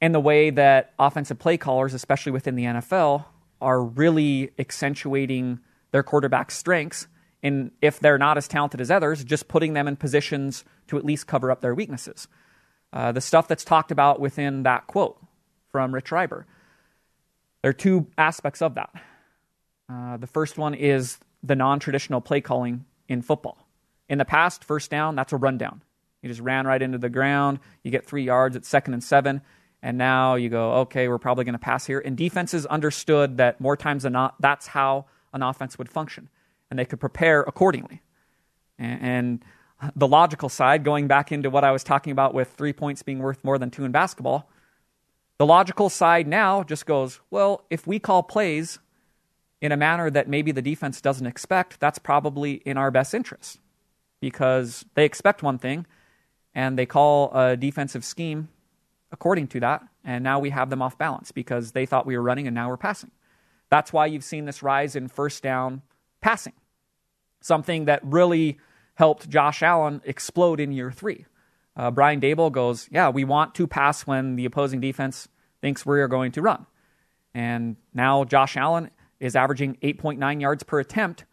and 0.04 0.14
the 0.14 0.20
way 0.20 0.50
that 0.50 0.92
offensive 0.98 1.38
play 1.38 1.57
callers, 1.57 1.94
especially 1.94 2.30
within 2.30 2.57
the 2.57 2.64
NFL, 2.64 3.24
are 3.61 3.83
really 3.83 4.50
accentuating 4.59 5.61
their 5.92 6.02
quarterback 6.02 6.50
strengths. 6.50 7.07
And 7.42 7.70
if 7.80 8.00
they're 8.00 8.18
not 8.18 8.37
as 8.37 8.46
talented 8.46 8.83
as 8.83 8.90
others, 8.90 9.24
just 9.24 9.48
putting 9.48 9.72
them 9.72 9.88
in 9.88 9.96
positions 9.96 10.64
to 10.88 10.98
at 10.98 11.04
least 11.07 11.26
cover 11.26 11.50
up 11.50 11.62
their 11.62 11.74
weaknesses. 11.74 12.28
Uh, 12.94 13.12
the 13.12 13.20
stuff 13.20 13.46
that's 13.46 13.64
talked 13.64 13.90
about 13.90 14.20
within 14.20 14.62
that 14.62 14.87
quote 14.87 15.20
from 15.70 15.94
Rich 15.94 16.07
Hribar. 16.07 16.44
There 17.61 17.68
are 17.68 17.74
two 17.74 18.07
aspects 18.16 18.62
of 18.62 18.76
that. 18.76 18.90
Uh, 19.92 20.16
the 20.16 20.26
first 20.26 20.57
one 20.57 20.72
is 20.72 21.18
the 21.42 21.57
non 21.57 21.78
traditional 21.80 22.22
play 22.22 22.40
calling 22.40 22.87
in 23.09 23.20
football. 23.20 23.68
In 24.09 24.16
the 24.16 24.24
past, 24.24 24.64
first 24.64 24.90
down, 24.90 25.16
that's 25.16 25.35
a 25.35 25.37
rundown. 25.37 25.83
You 26.22 26.30
just 26.30 26.40
ran 26.40 26.66
right 26.66 26.80
into 26.80 26.96
the 26.96 27.11
ground, 27.11 27.59
you 27.83 27.90
get 27.90 28.07
three 28.07 28.24
yards, 28.24 28.57
at 28.57 28.64
second 28.64 28.94
and 28.94 29.04
seven 29.04 29.42
and 29.85 29.98
now 29.98 30.35
you 30.35 30.48
go, 30.48 30.72
okay, 30.76 31.09
we're 31.09 31.18
probably 31.18 31.44
going 31.44 31.52
to 31.52 31.59
pass 31.59 31.85
here. 31.85 32.00
And 32.02 32.16
defenses 32.16 32.64
understood 32.64 33.37
that 33.37 33.61
more 33.61 33.76
times 33.76 34.04
than 34.04 34.14
not, 34.14 34.35
that's 34.40 34.66
how 34.66 35.04
an 35.35 35.42
offense 35.42 35.76
would 35.76 35.90
function, 35.90 36.30
and 36.70 36.78
they 36.78 36.87
could 36.87 37.00
prepare 37.00 37.42
accordingly. 37.42 38.00
And, 38.78 39.44
the 39.96 40.06
logical 40.08 40.48
side, 40.48 40.84
going 40.84 41.06
back 41.06 41.32
into 41.32 41.50
what 41.50 41.64
I 41.64 41.72
was 41.72 41.84
talking 41.84 42.10
about 42.10 42.34
with 42.34 42.52
three 42.52 42.72
points 42.72 43.02
being 43.02 43.18
worth 43.18 43.42
more 43.44 43.58
than 43.58 43.70
two 43.70 43.84
in 43.84 43.92
basketball, 43.92 44.50
the 45.38 45.46
logical 45.46 45.88
side 45.90 46.26
now 46.26 46.62
just 46.62 46.86
goes, 46.86 47.20
well, 47.30 47.64
if 47.70 47.86
we 47.86 47.98
call 47.98 48.22
plays 48.22 48.78
in 49.60 49.72
a 49.72 49.76
manner 49.76 50.10
that 50.10 50.28
maybe 50.28 50.52
the 50.52 50.62
defense 50.62 51.00
doesn't 51.00 51.26
expect, 51.26 51.80
that's 51.80 51.98
probably 51.98 52.54
in 52.64 52.76
our 52.76 52.90
best 52.90 53.14
interest 53.14 53.58
because 54.20 54.84
they 54.94 55.04
expect 55.04 55.42
one 55.42 55.58
thing 55.58 55.86
and 56.54 56.78
they 56.78 56.86
call 56.86 57.32
a 57.34 57.56
defensive 57.56 58.04
scheme 58.04 58.48
according 59.10 59.46
to 59.46 59.60
that, 59.60 59.82
and 60.04 60.24
now 60.24 60.38
we 60.38 60.50
have 60.50 60.70
them 60.70 60.82
off 60.82 60.98
balance 60.98 61.32
because 61.32 61.72
they 61.72 61.86
thought 61.86 62.04
we 62.04 62.16
were 62.16 62.22
running 62.22 62.46
and 62.46 62.54
now 62.54 62.68
we're 62.68 62.76
passing. 62.76 63.10
That's 63.70 63.92
why 63.92 64.06
you've 64.06 64.24
seen 64.24 64.44
this 64.44 64.62
rise 64.62 64.96
in 64.96 65.08
first 65.08 65.42
down 65.42 65.82
passing, 66.20 66.52
something 67.40 67.86
that 67.86 68.00
really 68.04 68.58
helped 68.94 69.28
Josh 69.28 69.62
Allen 69.62 70.00
explode 70.04 70.61
in 70.61 70.72
year 70.72 70.90
three. 70.90 71.26
Uh, 71.76 71.90
Brian 71.90 72.20
Daboll 72.20 72.52
goes, 72.52 72.88
Yeah, 72.90 73.11
we 73.11 73.24
want 73.24 73.54
to 73.57 73.66
pass 73.66 74.07
when 74.07 74.37
the 74.37 74.44
opposing 74.44 74.80
defense 74.80 75.28
thinks 75.61 75.85
we 75.85 76.00
are 76.00 76.09
going 76.09 76.33
to 76.33 76.42
run. 76.42 76.66
And 77.35 77.76
now 77.92 78.24
Josh 78.24 78.57
Allen 78.57 78.90
is 79.18 79.35
averaging 79.35 79.76
8.9 79.83 80.40
yards 80.40 80.62
per 80.62 80.78
attempt 80.78 81.24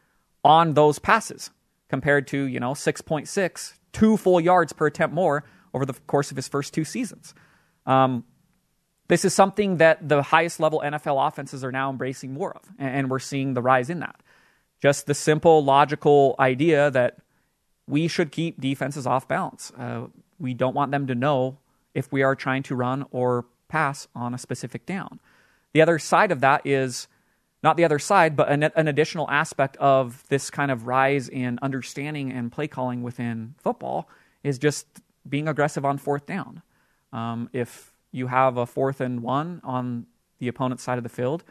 on 0.44 0.74
those 0.74 0.98
passes 0.98 1.52
compared 1.90 2.28
to, 2.28 2.44
you 2.44 2.60
know, 2.60 2.72
6.6, 2.72 3.74
two 3.92 4.18
full 4.18 4.40
yards 4.40 4.74
per 4.74 4.88
attempt 4.88 5.14
more 5.14 5.44
over 5.74 5.86
the 5.86 5.94
course 6.08 6.32
of 6.32 6.38
his 6.38 6.48
first 6.48 6.74
two 6.74 6.86
seasons. 6.86 7.34
Um, 7.86 8.24
this 9.08 9.26
is 9.26 9.34
something 9.34 9.78
that 9.78 10.08
the 10.08 10.22
highest 10.22 10.60
level 10.60 10.82
NFL 10.84 11.28
offenses 11.28 11.64
are 11.64 11.72
now 11.72 11.90
embracing 11.90 12.34
more 12.34 12.54
of, 12.54 12.64
and 12.80 13.10
we're 13.10 13.20
seeing 13.20 13.54
the 13.54 13.62
rise 13.62 13.90
in 13.90 14.00
that. 14.00 14.22
Just 14.82 15.06
the 15.06 15.14
simple, 15.14 15.64
logical 15.64 16.36
idea 16.40 16.90
that 16.92 17.18
we 17.92 18.08
should 18.08 18.32
keep 18.32 18.60
defenses 18.62 19.06
off 19.06 19.28
balance. 19.28 19.72
Uh, 19.78 20.08
we 20.40 20.54
don't 20.54 20.74
want 20.74 20.92
them 20.92 21.08
to 21.08 21.14
know 21.14 21.58
if 21.94 22.10
we 22.10 22.24
are 22.24 22.36
trying 22.36 22.64
to 22.64 22.74
run 22.74 23.06
or 23.12 23.46
pass 23.68 24.08
on 24.16 24.34
a 24.34 24.38
specific 24.38 24.86
down. 24.86 25.20
The 25.74 25.82
other 25.82 26.00
side 26.00 26.32
of 26.32 26.40
that 26.40 26.66
is 26.66 27.10
not 27.62 27.76
the 27.76 27.84
other 27.84 28.00
side, 28.00 28.38
but 28.38 28.50
an, 28.50 28.64
an, 28.64 28.88
additional 28.88 29.30
aspect 29.30 29.76
of 29.78 30.24
this 30.30 30.50
kind 30.50 30.72
of 30.72 30.88
rise 30.88 31.28
in 31.28 31.60
understanding 31.62 32.32
and 32.32 32.50
play 32.50 32.68
calling 32.68 33.04
within 33.04 33.56
football 33.58 34.10
is 34.42 34.58
just 34.58 34.88
being 35.28 35.50
aggressive 35.50 35.84
on 35.84 35.98
fourth 35.98 36.26
down. 36.26 36.62
Um, 37.12 37.50
if 37.52 37.92
you 38.14 38.28
have 38.28 38.56
a 38.56 38.66
fourth 38.66 39.02
and 39.02 39.22
one 39.22 39.60
on 39.66 40.06
the 40.40 40.48
opponent's 40.48 40.82
side 40.82 40.98
of 40.98 41.04
the 41.04 41.10
field, 41.10 41.44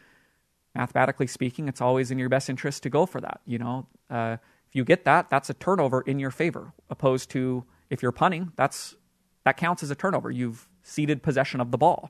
mathematically 0.73 1.27
speaking, 1.27 1.67
it's 1.67 1.81
always 1.81 2.09
in 2.09 2.17
your 2.17 2.29
best 2.29 2.49
interest 2.49 2.81
to 2.83 2.89
go 2.89 3.05
for 3.05 3.21
that. 3.21 3.41
You 3.45 3.59
know, 3.59 3.87
uh, 4.09 4.37
if 4.71 4.75
you 4.77 4.85
get 4.85 5.03
that, 5.03 5.29
that's 5.29 5.49
a 5.49 5.53
turnover 5.53 5.99
in 5.99 6.17
your 6.17 6.31
favor. 6.31 6.71
Opposed 6.89 7.29
to 7.31 7.65
if 7.89 8.01
you're 8.01 8.13
punting, 8.13 8.53
that's 8.55 8.95
that 9.43 9.57
counts 9.57 9.83
as 9.83 9.91
a 9.91 9.95
turnover. 9.95 10.31
You've 10.31 10.69
ceded 10.81 11.21
possession 11.21 11.59
of 11.59 11.71
the 11.71 11.77
ball, 11.77 12.09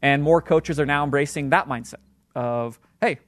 and 0.00 0.22
more 0.22 0.40
coaches 0.40 0.80
are 0.80 0.86
now 0.86 1.04
embracing 1.04 1.50
that 1.50 1.68
mindset 1.68 2.00
of, 2.34 2.80
hey, 3.02 3.18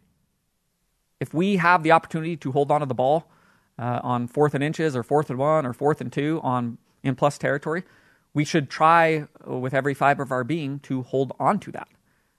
if 1.21 1.35
we 1.35 1.57
have 1.57 1.83
the 1.83 1.93
opportunity 1.93 2.35
to 2.39 2.51
hold 2.51 2.71
on 2.71 2.81
to 2.81 2.87
the 2.87 2.95
ball 2.95 3.31
uh, 3.79 4.01
on 4.03 4.27
fourth 4.27 4.55
and 4.55 4.65
inches 4.65 4.97
or 4.97 5.03
fourth 5.03 5.29
and 5.29 5.39
one 5.39 5.67
or 5.67 5.75
fourth 5.75 6.01
and 6.01 6.11
two 6.11 6.41
on 6.43 6.79
in 7.03 7.15
plus 7.15 7.37
territory, 7.37 7.85
we 8.33 8.43
should 8.43 8.71
try 8.71 9.27
with 9.47 9.75
every 9.75 9.93
fiber 9.93 10.23
of 10.23 10.33
our 10.33 10.45
being 10.45 10.79
to 10.81 11.03
hold 11.03 11.33
on 11.39 11.59
to 11.59 11.73
that, 11.73 11.89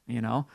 you 0.08 0.20
know? 0.20 0.48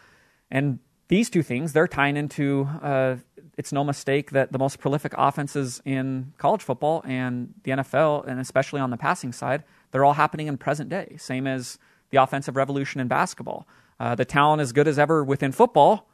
And 0.51 0.81
these 1.07 1.31
two 1.31 1.45
things, 1.45 1.73
they're 1.73 1.87
tying 1.87 2.17
into 2.17 2.69
uh, 2.83 3.17
it's 3.59 3.73
no 3.73 3.83
mistake 3.83 4.31
that 4.31 4.53
the 4.53 4.59
most 4.59 4.79
prolific 4.79 5.13
offenses 5.19 5.83
in 5.85 6.33
college 6.39 6.63
football 6.63 7.03
and 7.05 7.53
the 7.65 7.73
NFL, 7.73 8.25
and 8.27 8.39
especially 8.39 8.81
on 8.81 8.91
the 8.91 8.97
passing 8.97 9.33
side, 9.33 9.65
they're 9.91 10.05
all 10.05 10.13
happening 10.15 10.47
in 10.47 10.57
present 10.57 10.89
day, 10.89 11.17
same 11.19 11.49
as 11.49 11.77
the 12.11 12.23
offensive 12.23 12.55
revolution 12.55 13.01
in 13.01 13.09
basketball. 13.09 13.67
Uh, 13.99 14.15
the 14.15 14.25
talent 14.25 14.63
is 14.63 14.73
good 14.73 14.87
as 14.87 14.97
ever 14.97 15.25
within 15.25 15.51
football, 15.51 16.09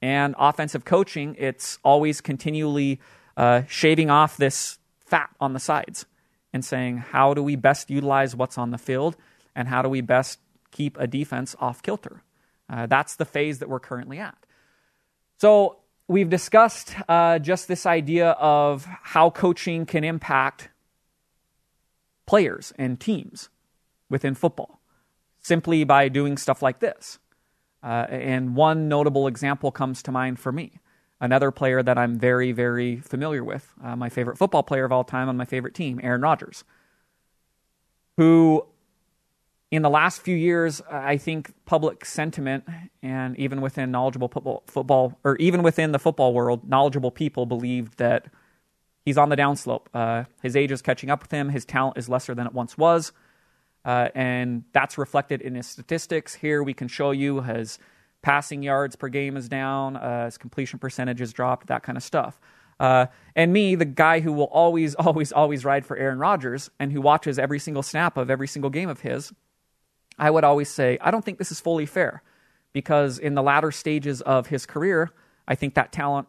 and 0.00 0.34
offensive 0.38 0.86
coaching, 0.86 1.36
it's 1.38 1.78
always 1.84 2.22
continually 2.22 2.98
uh, 3.36 3.62
shaving 3.68 4.08
off 4.08 4.38
this 4.38 4.78
fat 5.00 5.30
on 5.40 5.52
the 5.52 5.60
sides 5.60 6.06
and 6.54 6.64
saying, 6.64 6.96
how 6.98 7.34
do 7.34 7.42
we 7.42 7.56
best 7.56 7.90
utilize 7.90 8.34
what's 8.34 8.56
on 8.56 8.70
the 8.70 8.78
field 8.78 9.16
and 9.54 9.68
how 9.68 9.82
do 9.82 9.88
we 9.90 10.00
best 10.00 10.38
keep 10.70 10.96
a 10.98 11.06
defense 11.06 11.54
off 11.60 11.82
kilter? 11.82 12.22
Uh, 12.70 12.86
that's 12.86 13.16
the 13.16 13.24
phase 13.26 13.58
that 13.58 13.68
we're 13.68 13.80
currently 13.80 14.18
at. 14.18 14.36
So, 15.38 15.80
we've 16.08 16.28
discussed 16.28 16.94
uh, 17.08 17.38
just 17.38 17.68
this 17.68 17.86
idea 17.86 18.30
of 18.32 18.86
how 19.02 19.30
coaching 19.30 19.86
can 19.86 20.04
impact 20.04 20.68
players 22.26 22.72
and 22.78 23.00
teams 23.00 23.48
within 24.08 24.34
football 24.34 24.80
simply 25.40 25.84
by 25.84 26.08
doing 26.08 26.36
stuff 26.36 26.62
like 26.62 26.80
this. 26.80 27.18
Uh, 27.82 28.06
and 28.08 28.56
one 28.56 28.88
notable 28.88 29.26
example 29.26 29.70
comes 29.70 30.02
to 30.02 30.10
mind 30.10 30.38
for 30.38 30.50
me 30.50 30.80
another 31.20 31.50
player 31.50 31.82
that 31.82 31.96
I'm 31.96 32.18
very, 32.18 32.52
very 32.52 32.96
familiar 32.96 33.42
with, 33.42 33.72
uh, 33.82 33.96
my 33.96 34.08
favorite 34.08 34.36
football 34.36 34.62
player 34.62 34.84
of 34.84 34.92
all 34.92 35.04
time 35.04 35.28
on 35.28 35.36
my 35.36 35.44
favorite 35.44 35.74
team, 35.74 36.00
Aaron 36.02 36.20
Rodgers, 36.20 36.64
who 38.16 38.66
in 39.74 39.82
the 39.82 39.90
last 39.90 40.22
few 40.22 40.36
years, 40.36 40.80
I 40.90 41.16
think 41.16 41.52
public 41.64 42.04
sentiment 42.04 42.64
and 43.02 43.36
even 43.36 43.60
within 43.60 43.90
knowledgeable 43.90 44.28
football, 44.28 44.62
football 44.68 45.18
or 45.24 45.36
even 45.36 45.64
within 45.64 45.90
the 45.90 45.98
football 45.98 46.32
world, 46.32 46.68
knowledgeable 46.68 47.10
people 47.10 47.44
believed 47.44 47.98
that 47.98 48.26
he's 49.04 49.18
on 49.18 49.30
the 49.30 49.36
downslope. 49.36 49.86
Uh, 49.92 50.24
his 50.42 50.54
age 50.54 50.70
is 50.70 50.80
catching 50.80 51.10
up 51.10 51.22
with 51.22 51.32
him. 51.32 51.48
His 51.48 51.64
talent 51.64 51.98
is 51.98 52.08
lesser 52.08 52.36
than 52.36 52.46
it 52.46 52.52
once 52.52 52.78
was. 52.78 53.12
Uh, 53.84 54.08
and 54.14 54.62
that's 54.72 54.96
reflected 54.96 55.42
in 55.42 55.56
his 55.56 55.66
statistics. 55.66 56.34
Here 56.34 56.62
we 56.62 56.72
can 56.72 56.86
show 56.86 57.10
you 57.10 57.40
his 57.40 57.80
passing 58.22 58.62
yards 58.62 58.94
per 58.94 59.08
game 59.08 59.36
is 59.36 59.48
down, 59.48 59.96
uh, 59.96 60.26
his 60.26 60.38
completion 60.38 60.78
percentage 60.78 61.20
is 61.20 61.32
dropped, 61.32 61.66
that 61.66 61.82
kind 61.82 61.98
of 61.98 62.04
stuff. 62.04 62.40
Uh, 62.80 63.06
and 63.36 63.52
me, 63.52 63.74
the 63.74 63.84
guy 63.84 64.20
who 64.20 64.32
will 64.32 64.44
always, 64.44 64.94
always, 64.94 65.32
always 65.32 65.64
ride 65.64 65.84
for 65.84 65.96
Aaron 65.96 66.18
Rodgers 66.18 66.70
and 66.78 66.92
who 66.92 67.00
watches 67.00 67.38
every 67.38 67.58
single 67.58 67.82
snap 67.82 68.16
of 68.16 68.30
every 68.30 68.48
single 68.48 68.70
game 68.70 68.88
of 68.88 69.00
his, 69.00 69.32
I 70.18 70.30
would 70.30 70.44
always 70.44 70.68
say, 70.68 70.98
I 71.00 71.10
don't 71.10 71.24
think 71.24 71.38
this 71.38 71.52
is 71.52 71.60
fully 71.60 71.86
fair 71.86 72.22
because 72.72 73.18
in 73.18 73.34
the 73.34 73.42
latter 73.42 73.70
stages 73.70 74.20
of 74.20 74.48
his 74.48 74.66
career, 74.66 75.10
I 75.46 75.54
think 75.54 75.74
that 75.74 75.92
talent 75.92 76.28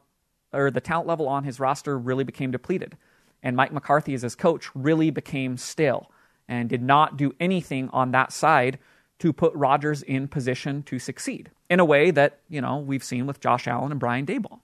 or 0.54 0.72
the 0.72 0.82
talent 0.82 1.08
level 1.08 1.28
on 1.28 1.44
his 1.44 1.60
roster 1.60 1.98
really 1.98 2.24
became 2.24 2.52
depleted. 2.52 2.98
And 3.44 3.56
Mike 3.56 3.74
McCarthy, 3.74 4.14
as 4.14 4.22
his 4.22 4.36
coach, 4.36 4.70
really 4.74 5.10
became 5.10 5.58
stale 5.58 6.10
and 6.48 6.70
did 6.70 6.82
not 6.82 7.18
do 7.18 7.34
anything 7.40 7.90
on 7.92 8.12
that 8.12 8.32
side 8.32 8.80
to 9.20 9.34
put 9.34 9.54
Rodgers 9.54 10.02
in 10.02 10.28
position 10.28 10.84
to 10.84 11.00
succeed 11.00 11.52
in 11.70 11.80
a 11.80 11.86
way 11.86 12.12
that, 12.12 12.40
you 12.50 12.62
know, 12.62 12.78
we've 12.78 13.04
seen 13.04 13.28
with 13.28 13.40
Josh 13.40 13.68
Allen 13.68 13.92
and 13.92 14.00
Brian 14.00 14.26
Daboll. 14.26 14.60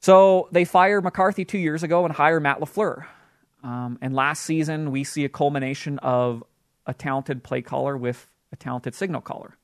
So 0.00 0.48
they 0.52 0.64
fired 0.64 1.02
McCarthy 1.02 1.44
two 1.44 1.58
years 1.58 1.82
ago 1.82 2.04
and 2.04 2.14
hired 2.14 2.42
Matt 2.42 2.60
LaFleur. 2.60 3.04
Um, 3.64 3.98
and 4.00 4.14
last 4.14 4.44
season, 4.44 4.92
we 4.92 5.02
see 5.02 5.24
a 5.24 5.28
culmination 5.28 5.98
of 5.98 6.44
a 6.88 6.94
talented 6.94 7.44
play 7.44 7.62
caller 7.62 7.96
with 7.96 8.26
a 8.50 8.56
talented 8.56 8.94
signal 8.94 9.20
caller. 9.20 9.56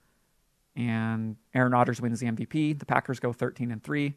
And 0.76 1.36
Aaron 1.54 1.72
Rodgers 1.72 2.00
wins 2.00 2.20
the 2.20 2.26
MVP. 2.26 2.78
The 2.78 2.86
Packers 2.86 3.18
go 3.18 3.32
13 3.32 3.70
and 3.72 3.82
3. 3.82 4.14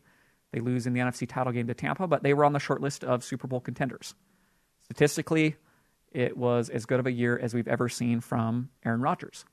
They 0.52 0.60
lose 0.60 0.86
in 0.86 0.94
the 0.94 1.00
NFC 1.00 1.28
title 1.28 1.54
game 1.54 1.68
to 1.68 1.74
Tampa, 1.74 2.08
but 2.08 2.22
they 2.22 2.34
were 2.34 2.46
on 2.46 2.54
the 2.54 2.60
short 2.60 2.82
list 2.82 3.04
of 3.04 3.24
Super 3.24 3.48
Bowl 3.48 3.60
contenders. 3.60 4.14
Statistically, 4.84 5.56
it 6.12 6.38
was 6.38 6.70
as 6.70 6.86
good 6.86 7.00
of 7.00 7.06
a 7.06 7.12
year 7.12 7.38
as 7.38 7.54
we've 7.54 7.68
ever 7.68 7.90
seen 7.90 8.22
from 8.22 8.70
Aaron 8.86 9.02
Rodgers. 9.02 9.46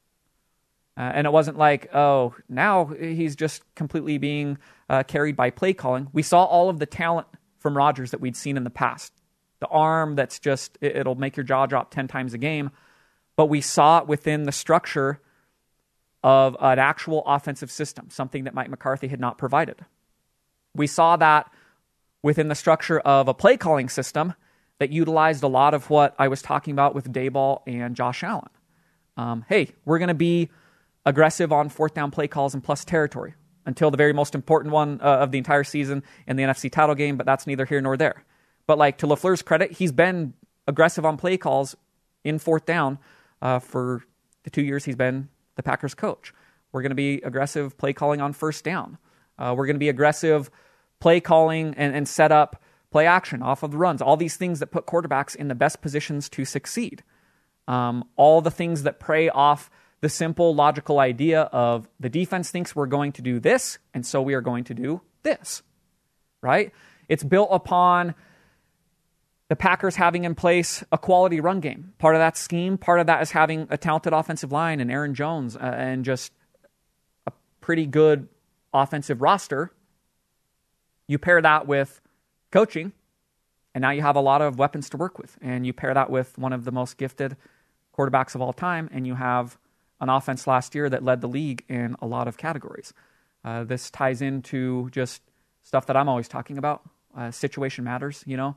Uh, 0.96 1.10
and 1.14 1.26
it 1.26 1.32
wasn't 1.32 1.58
like, 1.58 1.92
oh, 1.94 2.34
now 2.48 2.86
he's 2.86 3.34
just 3.34 3.62
completely 3.74 4.18
being 4.18 4.58
uh, 4.88 5.02
carried 5.02 5.36
by 5.36 5.50
play 5.50 5.72
calling. 5.72 6.08
We 6.12 6.22
saw 6.22 6.44
all 6.44 6.70
of 6.70 6.78
the 6.78 6.86
talent 6.86 7.26
from 7.58 7.76
Rodgers 7.76 8.12
that 8.12 8.20
we'd 8.20 8.36
seen 8.36 8.56
in 8.56 8.64
the 8.64 8.70
past. 8.70 9.12
The 9.58 9.66
arm 9.66 10.14
that's 10.14 10.38
just, 10.38 10.78
it'll 10.80 11.16
make 11.16 11.36
your 11.36 11.44
jaw 11.44 11.66
drop 11.66 11.90
10 11.90 12.06
times 12.06 12.34
a 12.34 12.38
game. 12.38 12.70
But 13.36 13.46
we 13.46 13.60
saw 13.60 13.98
it 13.98 14.06
within 14.06 14.44
the 14.44 14.52
structure 14.52 15.20
of 16.22 16.56
an 16.60 16.78
actual 16.78 17.22
offensive 17.26 17.70
system, 17.70 18.08
something 18.10 18.44
that 18.44 18.54
Mike 18.54 18.70
McCarthy 18.70 19.08
had 19.08 19.20
not 19.20 19.36
provided. 19.36 19.84
We 20.74 20.86
saw 20.86 21.16
that 21.16 21.52
within 22.22 22.48
the 22.48 22.54
structure 22.54 22.98
of 23.00 23.28
a 23.28 23.34
play 23.34 23.56
calling 23.56 23.88
system 23.88 24.34
that 24.78 24.90
utilized 24.90 25.42
a 25.42 25.48
lot 25.48 25.74
of 25.74 25.90
what 25.90 26.14
I 26.18 26.28
was 26.28 26.42
talking 26.42 26.72
about 26.72 26.94
with 26.94 27.12
Daboll 27.12 27.60
and 27.66 27.94
Josh 27.94 28.22
Allen. 28.22 28.48
Um, 29.16 29.44
hey, 29.48 29.72
we're 29.84 29.98
going 29.98 30.08
to 30.08 30.14
be 30.14 30.48
aggressive 31.04 31.52
on 31.52 31.68
fourth 31.68 31.94
down 31.94 32.10
play 32.10 32.26
calls 32.26 32.54
and 32.54 32.64
plus 32.64 32.84
territory 32.84 33.34
until 33.66 33.90
the 33.90 33.96
very 33.96 34.12
most 34.12 34.34
important 34.34 34.72
one 34.72 35.00
uh, 35.00 35.18
of 35.18 35.30
the 35.30 35.38
entire 35.38 35.64
season 35.64 36.02
in 36.26 36.36
the 36.36 36.42
NFC 36.42 36.70
title 36.70 36.94
game, 36.94 37.16
but 37.16 37.26
that's 37.26 37.46
neither 37.46 37.64
here 37.64 37.80
nor 37.80 37.96
there. 37.96 38.24
But 38.66 38.78
like 38.78 38.98
to 38.98 39.06
LaFleur's 39.06 39.42
credit, 39.42 39.72
he's 39.72 39.92
been 39.92 40.34
aggressive 40.66 41.04
on 41.04 41.16
play 41.16 41.36
calls 41.36 41.76
in 42.24 42.38
fourth 42.38 42.64
down 42.64 42.98
uh, 43.44 43.60
for 43.60 44.02
the 44.42 44.50
two 44.50 44.62
years 44.62 44.84
he's 44.84 44.96
been 44.96 45.28
the 45.54 45.62
Packers 45.62 45.94
coach. 45.94 46.34
We're 46.72 46.82
going 46.82 46.90
to 46.90 46.96
be 46.96 47.20
aggressive 47.22 47.78
play 47.78 47.92
calling 47.92 48.20
on 48.20 48.32
first 48.32 48.64
down. 48.64 48.98
Uh, 49.38 49.54
we're 49.56 49.66
going 49.66 49.76
to 49.76 49.80
be 49.80 49.88
aggressive 49.88 50.50
play 50.98 51.20
calling 51.20 51.74
and, 51.76 51.94
and 51.94 52.08
set 52.08 52.32
up 52.32 52.60
play 52.90 53.06
action 53.06 53.42
off 53.42 53.62
of 53.62 53.70
the 53.70 53.76
runs. 53.76 54.02
All 54.02 54.16
these 54.16 54.36
things 54.36 54.58
that 54.60 54.68
put 54.68 54.86
quarterbacks 54.86 55.36
in 55.36 55.48
the 55.48 55.54
best 55.54 55.80
positions 55.82 56.28
to 56.30 56.44
succeed. 56.44 57.04
Um, 57.68 58.04
all 58.16 58.40
the 58.40 58.50
things 58.50 58.82
that 58.84 58.98
prey 59.00 59.28
off 59.28 59.70
the 60.00 60.08
simple 60.08 60.54
logical 60.54 60.98
idea 60.98 61.42
of 61.42 61.88
the 61.98 62.08
defense 62.08 62.50
thinks 62.50 62.76
we're 62.76 62.86
going 62.86 63.12
to 63.12 63.22
do 63.22 63.40
this, 63.40 63.78
and 63.94 64.04
so 64.04 64.20
we 64.20 64.34
are 64.34 64.42
going 64.42 64.64
to 64.64 64.74
do 64.74 65.00
this, 65.22 65.62
right? 66.42 66.72
It's 67.08 67.24
built 67.24 67.48
upon 67.50 68.14
the 69.48 69.56
Packers 69.56 69.96
having 69.96 70.24
in 70.24 70.34
place 70.34 70.82
a 70.90 70.98
quality 70.98 71.40
run 71.40 71.60
game. 71.60 71.92
Part 71.98 72.14
of 72.14 72.20
that 72.20 72.36
scheme, 72.36 72.78
part 72.78 73.00
of 73.00 73.06
that 73.06 73.22
is 73.22 73.32
having 73.32 73.66
a 73.70 73.76
talented 73.76 74.12
offensive 74.12 74.52
line 74.52 74.80
and 74.80 74.90
Aaron 74.90 75.14
Jones 75.14 75.56
uh, 75.56 75.60
and 75.60 76.04
just 76.04 76.32
a 77.26 77.32
pretty 77.60 77.86
good 77.86 78.28
offensive 78.72 79.20
roster. 79.20 79.70
You 81.06 81.18
pair 81.18 81.42
that 81.42 81.66
with 81.66 82.00
coaching, 82.50 82.92
and 83.74 83.82
now 83.82 83.90
you 83.90 84.00
have 84.00 84.16
a 84.16 84.20
lot 84.20 84.40
of 84.40 84.58
weapons 84.58 84.88
to 84.90 84.96
work 84.96 85.18
with. 85.18 85.36
And 85.42 85.66
you 85.66 85.72
pair 85.72 85.92
that 85.92 86.08
with 86.08 86.38
one 86.38 86.52
of 86.52 86.64
the 86.64 86.72
most 86.72 86.96
gifted 86.96 87.36
quarterbacks 87.96 88.34
of 88.34 88.40
all 88.40 88.52
time, 88.52 88.88
and 88.92 89.06
you 89.06 89.14
have 89.14 89.58
an 90.00 90.08
offense 90.08 90.46
last 90.46 90.74
year 90.74 90.88
that 90.88 91.04
led 91.04 91.20
the 91.20 91.28
league 91.28 91.64
in 91.68 91.96
a 92.00 92.06
lot 92.06 92.28
of 92.28 92.38
categories. 92.38 92.92
Uh, 93.44 93.62
this 93.64 93.90
ties 93.90 94.22
into 94.22 94.88
just 94.90 95.22
stuff 95.62 95.86
that 95.86 95.96
I'm 95.96 96.08
always 96.08 96.28
talking 96.28 96.56
about. 96.56 96.82
Uh, 97.16 97.30
situation 97.30 97.84
matters, 97.84 98.24
you 98.26 98.36
know. 98.36 98.56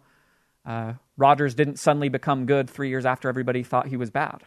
Uh, 0.68 0.94
Rodgers 1.16 1.56
didn't 1.56 1.80
suddenly 1.80 2.10
become 2.10 2.46
good 2.46 2.70
three 2.70 2.90
years 2.90 3.06
after 3.06 3.30
everybody 3.30 3.64
thought 3.64 3.88
he 3.88 3.98
was 3.98 4.12
bad. 4.12 4.44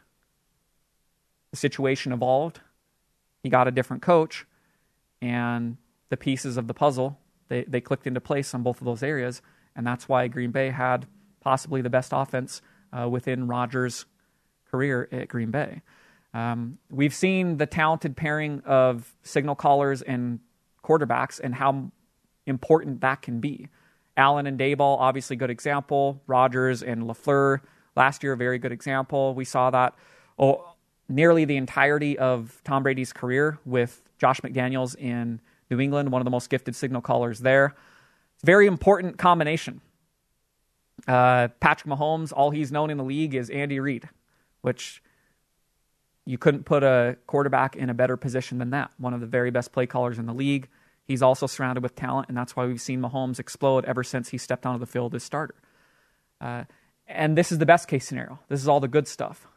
The 1.51 1.57
situation 1.57 2.13
evolved. 2.13 2.61
He 3.43 3.49
got 3.49 3.67
a 3.67 3.71
different 3.71 4.03
coach, 4.03 4.45
and 5.23 5.79
the 6.11 6.19
pieces 6.19 6.59
of 6.59 6.67
the 6.67 6.75
puzzle 6.75 7.19
they, 7.49 7.65
they 7.65 7.81
clicked 7.81 8.07
into 8.07 8.21
place 8.21 8.55
on 8.55 8.63
both 8.63 8.81
of 8.81 8.85
those 8.85 9.03
areas, 9.03 9.43
and 9.75 9.87
that's 9.87 10.09
why 10.09 10.29
Green 10.29 10.51
Bay 10.51 10.71
had 10.71 11.07
possibly 11.41 11.81
the 11.81 11.91
best 11.91 12.13
offense 12.15 12.61
uh, 12.93 13.09
within 13.09 13.47
Rodgers' 13.47 14.05
career 14.71 15.09
at 15.11 15.29
Green 15.29 15.51
Bay. 15.51 15.83
Um, 16.33 16.79
we've 16.91 17.15
seen 17.15 17.57
the 17.57 17.67
talented 17.67 18.17
pairing 18.17 18.63
of 18.65 19.15
signal 19.23 19.57
callers 19.57 20.01
and 20.03 20.39
quarterbacks 20.85 21.41
and 21.43 21.55
how 21.55 21.91
important 22.47 23.01
that 23.01 23.21
can 23.23 23.41
be. 23.41 23.69
Allen 24.21 24.47
and 24.47 24.59
Daboll, 24.59 24.99
obviously 25.01 25.35
good 25.35 25.51
example. 25.51 26.21
Rodgers 26.27 26.83
and 26.83 27.05
LaFleur 27.05 27.61
last 27.97 28.23
year, 28.23 28.37
very 28.37 28.59
good 28.59 28.71
example. 28.71 29.35
We 29.35 29.47
saw 29.47 29.71
that 29.71 29.95
oh, 30.39 30.75
nearly 31.09 31.47
the 31.47 31.57
entirety 31.57 32.19
of 32.19 32.61
Tom 32.63 32.83
Brady's 32.83 33.13
career 33.13 33.59
with 33.65 34.03
Josh 34.19 34.41
McDaniels 34.43 34.95
in 34.97 35.41
New 35.71 35.81
England, 35.81 36.13
one 36.13 36.21
of 36.21 36.25
the 36.25 36.31
most 36.31 36.51
gifted 36.51 36.77
signal 36.77 37.01
callers 37.01 37.41
there. 37.41 37.75
Very 38.45 38.67
important 38.67 39.17
combination. 39.17 39.81
Uh, 41.09 41.49
Patrick 41.61 41.89
Mahomes, 41.91 42.33
all 42.35 42.51
he's 42.51 42.71
known 42.71 42.91
in 42.91 42.99
the 42.99 43.05
league 43.05 43.35
is 43.35 43.49
Andy 43.49 43.81
Reid, 43.81 44.09
which 44.61 45.03
you 46.27 46.37
couldn't 46.37 46.65
put 46.65 46.83
a 46.83 47.17
quarterback 47.27 47.75
in 47.75 47.89
a 47.89 47.95
better 47.95 48.19
position 48.19 48.59
than 48.59 48.71
that. 48.71 48.91
One 48.99 49.15
of 49.15 49.21
the 49.21 49.27
very 49.27 49.51
best 49.51 49.73
play 49.73 49.87
callers 49.87 50.19
in 50.19 50.27
the 50.27 50.35
league. 50.35 50.69
He's 51.11 51.23
also 51.23 51.49
surrounded 51.49 51.83
with 51.83 51.97
talent, 51.97 52.29
and 52.29 52.37
that's 52.37 52.55
why 52.55 52.67
we've 52.67 52.81
seen 52.81 53.03
Mahomes 53.03 53.41
explode 53.41 53.85
ever 53.85 54.05
since 54.05 54.29
he 54.29 54.39
stepped 54.39 54.65
onto 54.65 54.79
the 54.79 54.87
field 54.87 55.13
as 55.17 55.25
starter. 55.25 55.57
Uh, 56.41 56.63
and 57.09 57.37
this 57.37 57.51
is 57.51 57.59
the 57.59 57.67
best 57.67 57.89
case 57.89 58.07
scenario. 58.07 58.39
This 58.49 58.63
is 58.63 58.69
all 58.69 58.79
the 58.79 58.87
good 58.87 59.09
stuff. 59.09 59.49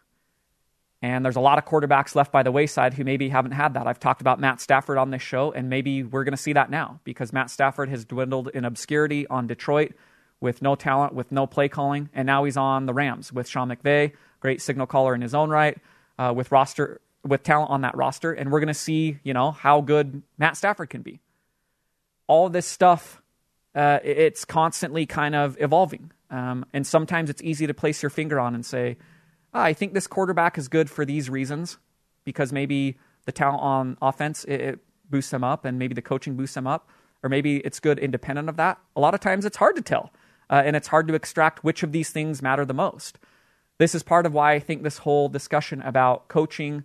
And 1.04 1.24
there's 1.24 1.36
a 1.36 1.40
lot 1.40 1.60
of 1.60 1.66
quarterbacks 1.66 2.16
left 2.16 2.32
by 2.32 2.42
the 2.42 2.52
wayside 2.52 2.96
who 2.96 3.04
maybe 3.04 3.30
haven't 3.30 3.52
had 3.52 3.76
that. 3.76 3.86
I've 3.86 4.00
talked 4.00 4.20
about 4.20 4.40
Matt 4.40 4.62
Stafford 4.62 4.98
on 4.98 5.12
this 5.12 5.22
show, 5.22 5.52
and 5.52 5.70
maybe 5.70 6.02
we're 6.02 6.24
going 6.24 6.36
to 6.36 6.42
see 6.42 6.54
that 6.54 6.72
now 6.72 7.02
because 7.04 7.32
Matt 7.32 7.52
Stafford 7.52 7.88
has 7.90 8.04
dwindled 8.04 8.48
in 8.48 8.66
obscurity 8.66 9.28
on 9.28 9.46
Detroit 9.46 9.94
with 10.42 10.64
no 10.64 10.74
talent, 10.74 11.14
with 11.14 11.32
no 11.32 11.46
play 11.46 11.70
calling, 11.70 12.10
and 12.16 12.26
now 12.26 12.46
he's 12.46 12.58
on 12.58 12.88
the 12.88 12.96
Rams 12.96 13.32
with 13.32 13.48
Sean 13.48 13.70
McVay, 13.70 14.14
great 14.40 14.60
signal 14.60 14.88
caller 14.88 15.14
in 15.14 15.22
his 15.22 15.36
own 15.36 15.52
right, 15.52 15.78
uh, 16.18 16.34
with 16.36 16.52
roster 16.52 17.00
with 17.24 17.44
talent 17.44 17.70
on 17.70 17.82
that 17.82 17.96
roster, 17.96 18.34
and 18.34 18.52
we're 18.52 18.60
going 18.60 18.68
to 18.70 18.74
see 18.74 19.20
you 19.24 19.36
know 19.36 19.52
how 19.52 19.82
good 19.82 20.24
Matt 20.40 20.58
Stafford 20.58 20.90
can 20.90 21.04
be 21.04 21.20
all 22.28 22.50
this 22.50 22.66
stuff, 22.66 23.22
uh, 23.76 24.00
it's 24.04 24.46
constantly 24.46 25.06
kind 25.06 25.36
of 25.36 25.58
evolving. 25.60 26.12
Um, 26.30 26.66
and 26.74 26.86
sometimes 26.86 27.30
it's 27.30 27.42
easy 27.44 27.68
to 27.68 27.74
place 27.74 28.02
your 28.02 28.10
finger 28.10 28.40
on 28.40 28.56
and 28.56 28.66
say, 28.66 28.98
oh, 29.54 29.62
I 29.62 29.74
think 29.74 29.94
this 29.94 30.08
quarterback 30.08 30.58
is 30.58 30.68
good 30.68 30.90
for 30.90 31.06
these 31.06 31.30
reasons 31.30 31.78
because 32.24 32.52
maybe 32.52 32.98
the 33.26 33.32
talent 33.32 33.62
on 33.62 33.98
offense 34.02 34.44
it, 34.46 34.62
it 34.62 34.80
boosts 35.10 35.32
them 35.32 35.44
up 35.44 35.66
and 35.66 35.78
maybe 35.78 35.94
the 35.94 36.02
coaching 36.02 36.36
boosts 36.36 36.56
them 36.56 36.68
up, 36.68 36.90
or 37.22 37.30
maybe 37.30 37.58
it's 37.58 37.80
good 37.80 38.00
independent 38.00 38.50
of 38.50 38.58
that. 38.58 38.80
A 38.96 39.00
lot 39.00 39.14
of 39.14 39.20
times 39.20 39.46
it's 39.46 39.58
hard 39.58 39.76
to 39.76 39.82
tell, 39.82 40.12
uh, 40.50 40.62
and 40.66 40.76
it's 40.76 40.88
hard 40.88 41.08
to 41.08 41.14
extract 41.14 41.64
which 41.64 41.84
of 41.84 41.92
these 41.92 42.10
things 42.10 42.42
matter 42.42 42.66
the 42.66 42.74
most. 42.74 43.20
This 43.78 43.94
is 43.94 44.04
part 44.04 44.26
of 44.26 44.34
why 44.34 44.54
I 44.54 44.60
think 44.60 44.84
this 44.84 45.00
whole 45.00 45.30
discussion 45.30 45.82
about 45.82 46.28
coaching 46.28 46.84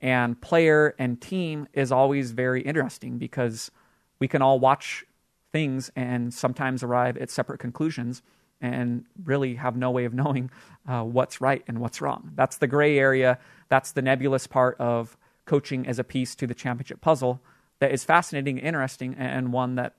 and 0.00 0.40
player 0.40 0.94
and 0.98 1.20
team 1.20 1.66
is 1.72 1.90
always 1.90 2.30
very 2.32 2.62
interesting 2.62 3.18
because– 3.18 3.70
we 4.18 4.28
can 4.28 4.42
all 4.42 4.58
watch 4.58 5.04
things 5.52 5.90
and 5.94 6.32
sometimes 6.32 6.82
arrive 6.82 7.16
at 7.16 7.30
separate 7.30 7.58
conclusions 7.58 8.22
and 8.60 9.04
really 9.24 9.54
have 9.54 9.76
no 9.76 9.90
way 9.90 10.04
of 10.04 10.14
knowing 10.14 10.50
uh, 10.88 11.02
what's 11.02 11.40
right 11.40 11.62
and 11.68 11.78
what's 11.78 12.00
wrong. 12.00 12.32
That's 12.34 12.58
the 12.58 12.66
gray 12.66 12.98
area. 12.98 13.38
That's 13.68 13.92
the 13.92 14.02
nebulous 14.02 14.46
part 14.46 14.76
of 14.78 15.16
coaching 15.44 15.86
as 15.86 15.98
a 15.98 16.04
piece 16.04 16.34
to 16.36 16.46
the 16.46 16.54
championship 16.54 17.00
puzzle 17.00 17.40
that 17.80 17.92
is 17.92 18.04
fascinating, 18.04 18.58
interesting, 18.58 19.14
and 19.14 19.52
one 19.52 19.74
that 19.74 19.94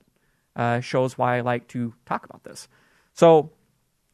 uh, 0.56 0.80
shows 0.80 1.16
why 1.16 1.36
I 1.36 1.40
like 1.40 1.68
to 1.68 1.94
talk 2.04 2.24
about 2.24 2.42
this. 2.44 2.68
So, 3.12 3.50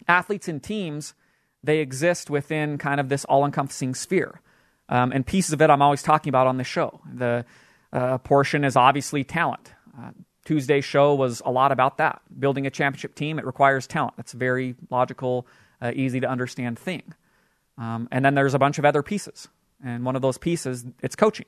athletes 0.08 0.48
and 0.48 0.62
teams, 0.62 1.14
they 1.62 1.78
exist 1.78 2.28
within 2.28 2.76
kind 2.76 3.00
of 3.00 3.08
this 3.08 3.24
all 3.24 3.44
encompassing 3.44 3.94
sphere. 3.94 4.40
Um, 4.88 5.12
and 5.12 5.24
pieces 5.24 5.52
of 5.52 5.62
it 5.62 5.70
I'm 5.70 5.80
always 5.80 6.02
talking 6.02 6.28
about 6.28 6.46
on 6.46 6.56
the 6.58 6.64
show. 6.64 7.00
The 7.14 7.46
uh, 7.92 8.18
portion 8.18 8.64
is 8.64 8.76
obviously 8.76 9.24
talent. 9.24 9.72
Uh, 9.96 10.10
Tuesday's 10.44 10.84
show 10.84 11.14
was 11.14 11.42
a 11.44 11.50
lot 11.50 11.72
about 11.72 11.98
that. 11.98 12.20
Building 12.38 12.66
a 12.66 12.70
championship 12.70 13.14
team, 13.14 13.38
it 13.38 13.46
requires 13.46 13.86
talent. 13.86 14.14
That's 14.16 14.34
a 14.34 14.36
very 14.36 14.74
logical, 14.90 15.46
uh, 15.80 15.92
easy 15.94 16.20
to 16.20 16.28
understand 16.28 16.78
thing. 16.78 17.14
Um, 17.78 18.08
and 18.10 18.24
then 18.24 18.34
there's 18.34 18.54
a 18.54 18.58
bunch 18.58 18.78
of 18.78 18.84
other 18.84 19.02
pieces. 19.02 19.48
And 19.84 20.04
one 20.04 20.16
of 20.16 20.22
those 20.22 20.38
pieces, 20.38 20.84
it's 21.02 21.16
coaching. 21.16 21.46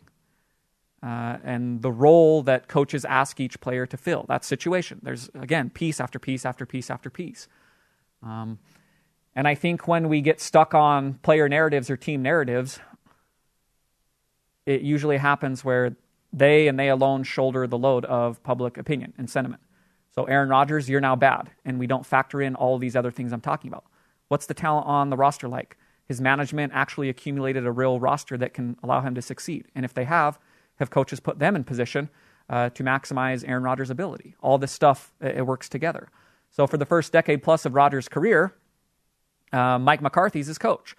uh, 1.04 1.37
and 1.44 1.83
the 1.83 1.92
role 1.92 2.42
that 2.42 2.66
coaches 2.66 3.04
ask 3.04 3.38
each 3.38 3.61
player 3.61 3.85
to 3.85 3.96
fill, 3.96 4.24
that 4.28 4.42
situation. 4.42 5.00
There's, 5.02 5.28
again, 5.35 5.68
piece 5.68 6.00
after 6.00 6.18
piece 6.18 6.46
after 6.46 6.64
piece 6.64 6.88
after 6.88 7.11
piece. 7.11 7.46
Um, 8.22 8.59
and 9.37 9.46
I 9.46 9.54
think 9.54 9.87
when 9.87 10.09
we 10.09 10.22
get 10.22 10.40
stuck 10.40 10.72
on 10.72 11.14
player 11.14 11.46
narratives 11.46 11.90
or 11.90 11.98
team 11.98 12.22
narratives, 12.22 12.80
it 14.64 14.80
usually 14.80 15.18
happens 15.18 15.62
where 15.62 15.94
they 16.35 16.66
and 16.66 16.79
they 16.79 16.88
alone 16.88 17.23
shoulder 17.23 17.66
the 17.66 17.79
load 17.79 18.05
of 18.07 18.42
public 18.42 18.77
opinion 18.77 19.14
and 19.16 19.31
sentiment. 19.31 19.62
So, 20.14 20.25
Aaron 20.25 20.49
Rodgers, 20.49 20.88
you're 20.88 21.01
now 21.01 21.16
bad, 21.16 21.51
and 21.64 21.79
we 21.79 21.87
don't 21.87 22.05
factor 22.05 22.42
in 22.42 22.55
all 22.55 22.79
these 22.79 22.97
other 22.97 23.11
things 23.11 23.33
I'm 23.33 23.40
talking 23.40 23.68
about. 23.68 23.85
What's 24.29 24.47
the 24.47 24.55
talent 24.55 24.87
on 24.87 25.11
the 25.11 25.16
roster 25.16 25.49
like? 25.49 25.77
His 26.07 26.20
management 26.20 26.73
actually 26.75 27.09
accumulated 27.09 27.66
a 27.66 27.73
real 27.73 27.99
roster 27.99 28.37
that 28.37 28.53
can 28.53 28.77
allow 28.83 29.01
him 29.01 29.14
to 29.14 29.23
succeed. 29.23 29.66
And 29.75 29.85
if 29.85 29.94
they 29.94 30.05
have, 30.05 30.38
have 30.77 30.90
coaches 30.90 31.18
put 31.18 31.38
them 31.38 31.57
in 31.57 31.64
position 31.64 32.11
uh, 32.49 32.68
to 32.70 32.85
maximize 32.85 33.47
Aaron 33.49 33.62
Rodgers' 33.62 33.90
ability? 33.90 34.37
All 34.40 34.59
this 34.59 34.73
stuff, 34.73 35.12
it 35.20 35.47
works 35.47 35.68
together. 35.68 36.09
So, 36.51 36.66
for 36.66 36.77
the 36.77 36.87
first 36.87 37.12
decade 37.12 37.42
plus 37.42 37.64
of 37.64 37.75
Rodgers' 37.75 38.09
career, 38.09 38.55
uh, 39.53 39.79
Mike 39.79 40.03
McCarthy's 40.03 40.47
his 40.47 40.59
coach. 40.59 40.94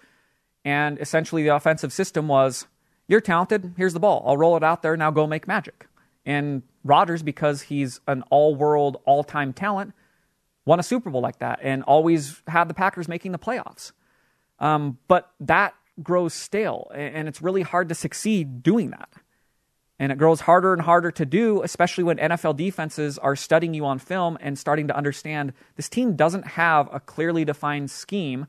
And 0.64 0.98
essentially, 0.98 1.42
the 1.42 1.54
offensive 1.54 1.92
system 1.92 2.28
was 2.28 2.66
you're 3.08 3.20
talented, 3.20 3.74
here's 3.76 3.92
the 3.92 4.00
ball. 4.00 4.22
I'll 4.26 4.36
roll 4.36 4.56
it 4.56 4.62
out 4.62 4.82
there, 4.82 4.96
now 4.96 5.10
go 5.10 5.26
make 5.26 5.46
magic. 5.46 5.86
And 6.24 6.62
Rodgers, 6.84 7.22
because 7.22 7.62
he's 7.62 8.00
an 8.06 8.22
all 8.30 8.54
world, 8.54 9.00
all 9.04 9.22
time 9.22 9.52
talent, 9.52 9.94
won 10.64 10.80
a 10.80 10.82
Super 10.82 11.10
Bowl 11.10 11.20
like 11.20 11.38
that 11.38 11.60
and 11.62 11.82
always 11.84 12.42
had 12.48 12.68
the 12.68 12.74
Packers 12.74 13.08
making 13.08 13.32
the 13.32 13.38
playoffs. 13.38 13.92
Um, 14.58 14.98
but 15.08 15.30
that 15.40 15.74
grows 16.02 16.34
stale, 16.34 16.90
and 16.94 17.28
it's 17.28 17.40
really 17.40 17.62
hard 17.62 17.88
to 17.88 17.94
succeed 17.94 18.62
doing 18.62 18.90
that. 18.90 19.08
And 19.98 20.12
it 20.12 20.18
grows 20.18 20.42
harder 20.42 20.74
and 20.74 20.82
harder 20.82 21.10
to 21.12 21.24
do, 21.24 21.62
especially 21.62 22.04
when 22.04 22.18
NFL 22.18 22.56
defenses 22.56 23.16
are 23.16 23.34
studying 23.34 23.72
you 23.72 23.86
on 23.86 23.98
film 23.98 24.36
and 24.42 24.58
starting 24.58 24.88
to 24.88 24.96
understand 24.96 25.54
this 25.76 25.88
team 25.88 26.16
doesn't 26.16 26.46
have 26.48 26.88
a 26.92 27.00
clearly 27.00 27.46
defined 27.46 27.90
scheme 27.90 28.46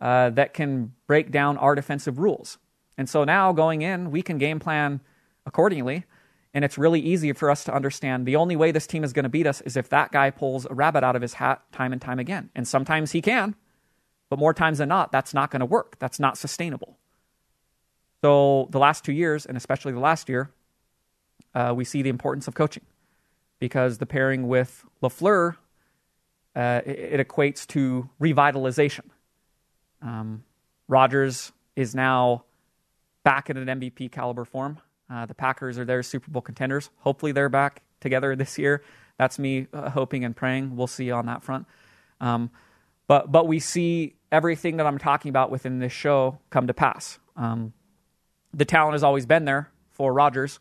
uh, 0.00 0.30
that 0.30 0.54
can 0.54 0.92
break 1.08 1.32
down 1.32 1.56
our 1.56 1.74
defensive 1.74 2.20
rules. 2.20 2.58
And 2.98 3.08
so 3.08 3.24
now 3.24 3.52
going 3.52 3.82
in, 3.82 4.10
we 4.10 4.22
can 4.22 4.38
game 4.38 4.58
plan 4.58 5.00
accordingly. 5.44 6.04
And 6.54 6.64
it's 6.64 6.78
really 6.78 7.00
easy 7.00 7.32
for 7.32 7.50
us 7.50 7.64
to 7.64 7.74
understand 7.74 8.24
the 8.24 8.36
only 8.36 8.56
way 8.56 8.72
this 8.72 8.86
team 8.86 9.04
is 9.04 9.12
going 9.12 9.24
to 9.24 9.28
beat 9.28 9.46
us 9.46 9.60
is 9.62 9.76
if 9.76 9.90
that 9.90 10.10
guy 10.10 10.30
pulls 10.30 10.66
a 10.66 10.74
rabbit 10.74 11.04
out 11.04 11.14
of 11.14 11.22
his 11.22 11.34
hat 11.34 11.60
time 11.70 11.92
and 11.92 12.00
time 12.00 12.18
again. 12.18 12.48
And 12.54 12.66
sometimes 12.66 13.12
he 13.12 13.20
can, 13.20 13.54
but 14.30 14.38
more 14.38 14.54
times 14.54 14.78
than 14.78 14.88
not, 14.88 15.12
that's 15.12 15.34
not 15.34 15.50
going 15.50 15.60
to 15.60 15.66
work. 15.66 15.98
That's 15.98 16.18
not 16.18 16.38
sustainable. 16.38 16.96
So 18.22 18.68
the 18.70 18.78
last 18.78 19.04
two 19.04 19.12
years, 19.12 19.44
and 19.44 19.56
especially 19.56 19.92
the 19.92 20.00
last 20.00 20.28
year, 20.28 20.50
uh, 21.54 21.74
we 21.76 21.84
see 21.84 22.02
the 22.02 22.08
importance 22.08 22.48
of 22.48 22.54
coaching 22.54 22.84
because 23.58 23.98
the 23.98 24.06
pairing 24.06 24.48
with 24.48 24.84
LaFleur, 25.02 25.56
uh, 26.54 26.80
it, 26.86 27.20
it, 27.20 27.28
equates 27.28 27.66
to 27.66 28.08
revitalization. 28.20 29.04
Um, 30.00 30.44
Rodgers 30.88 31.52
is 31.76 31.94
now 31.94 32.45
back 33.26 33.50
in 33.50 33.56
an 33.56 33.80
MVP 33.80 34.12
caliber 34.12 34.44
form. 34.44 34.78
Uh, 35.10 35.26
the 35.26 35.34
Packers 35.34 35.80
are 35.80 35.84
their 35.84 36.04
Super 36.04 36.30
Bowl 36.30 36.40
contenders. 36.40 36.90
Hopefully, 36.98 37.32
they're 37.32 37.48
back 37.48 37.82
together 38.00 38.36
this 38.36 38.56
year. 38.56 38.84
That's 39.18 39.36
me 39.36 39.66
uh, 39.72 39.90
hoping 39.90 40.24
and 40.24 40.34
praying. 40.34 40.76
We'll 40.76 40.86
see 40.86 41.10
on 41.10 41.26
that 41.26 41.42
front. 41.42 41.66
Um, 42.20 42.50
but 43.08 43.32
but 43.32 43.48
we 43.48 43.58
see 43.58 44.14
everything 44.30 44.76
that 44.76 44.86
I'm 44.86 44.98
talking 44.98 45.28
about 45.28 45.50
within 45.50 45.80
this 45.80 45.92
show 45.92 46.38
come 46.50 46.68
to 46.68 46.74
pass. 46.74 47.18
Um, 47.36 47.72
the 48.54 48.64
talent 48.64 48.94
has 48.94 49.02
always 49.02 49.26
been 49.26 49.44
there 49.44 49.70
for 49.90 50.12
Rodgers. 50.12 50.60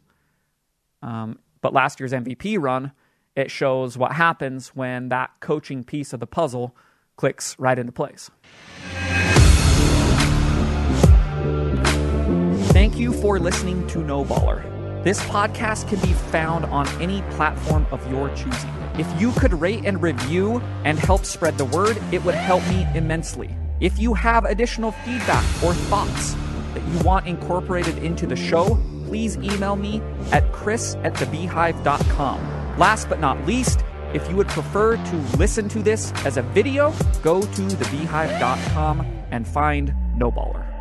Um, 1.04 1.38
but 1.62 1.71
last 1.71 1.99
year's 1.99 2.13
MVP 2.13 2.60
run, 2.60 2.93
it 3.36 3.51
shows 3.51 3.95
what 3.95 4.13
happens 4.13 4.69
when 4.69 5.10
that 5.10 5.32
coaching 5.39 5.84
piece 5.84 6.13
of 6.13 6.19
the 6.19 6.28
puzzle 6.28 6.75
clicks 7.15 7.58
right 7.60 7.78
into 7.78 7.91
place. 7.91 8.32
Thank 12.95 13.13
you 13.13 13.21
for 13.21 13.39
listening 13.39 13.86
to 13.88 13.99
No 13.99 14.23
Baller. 14.23 15.03
This 15.03 15.19
podcast 15.23 15.89
can 15.89 15.99
be 15.99 16.13
found 16.13 16.63
on 16.67 16.88
any 17.01 17.23
platform 17.31 17.86
of 17.91 18.10
your 18.10 18.29
choosing. 18.29 18.69
If 18.97 19.19
you 19.19 19.34
could 19.34 19.51
rate 19.51 19.84
and 19.84 20.01
review 20.01 20.62
and 20.86 20.97
help 20.97 21.25
spread 21.25 21.58
the 21.58 21.65
word, 21.65 22.01
it 22.13 22.23
would 22.23 22.36
help 22.36 22.65
me 22.69 22.88
immensely. 22.95 23.53
If 23.81 23.99
you 23.99 24.13
have 24.13 24.45
additional 24.45 24.93
feedback 24.93 25.43
or 25.62 25.73
thoughts 25.73 26.36
that 26.73 26.88
you 26.88 26.99
want 26.99 27.27
incorporated 27.27 27.97
into 27.97 28.25
the 28.27 28.38
show, 28.38 28.79
please 29.08 29.36
email 29.39 29.75
me 29.75 30.01
at 30.31 30.49
chris 30.53 30.95
at 31.03 31.15
thebeehive.com. 31.15 32.77
Last 32.79 33.10
but 33.10 33.19
not 33.19 33.45
least, 33.45 33.84
if 34.13 34.25
you 34.29 34.38
would 34.38 34.47
prefer 34.47 34.95
to 34.95 35.15
listen 35.38 35.67
to 35.67 35.84
this 35.84 36.13
as 36.23 36.38
a 36.38 36.43
video, 36.43 36.93
go 37.21 37.41
to 37.41 37.62
thebeehive.com 37.62 39.01
and 39.31 39.45
find 39.45 39.93
No 40.17 40.31
Baller. 40.31 40.74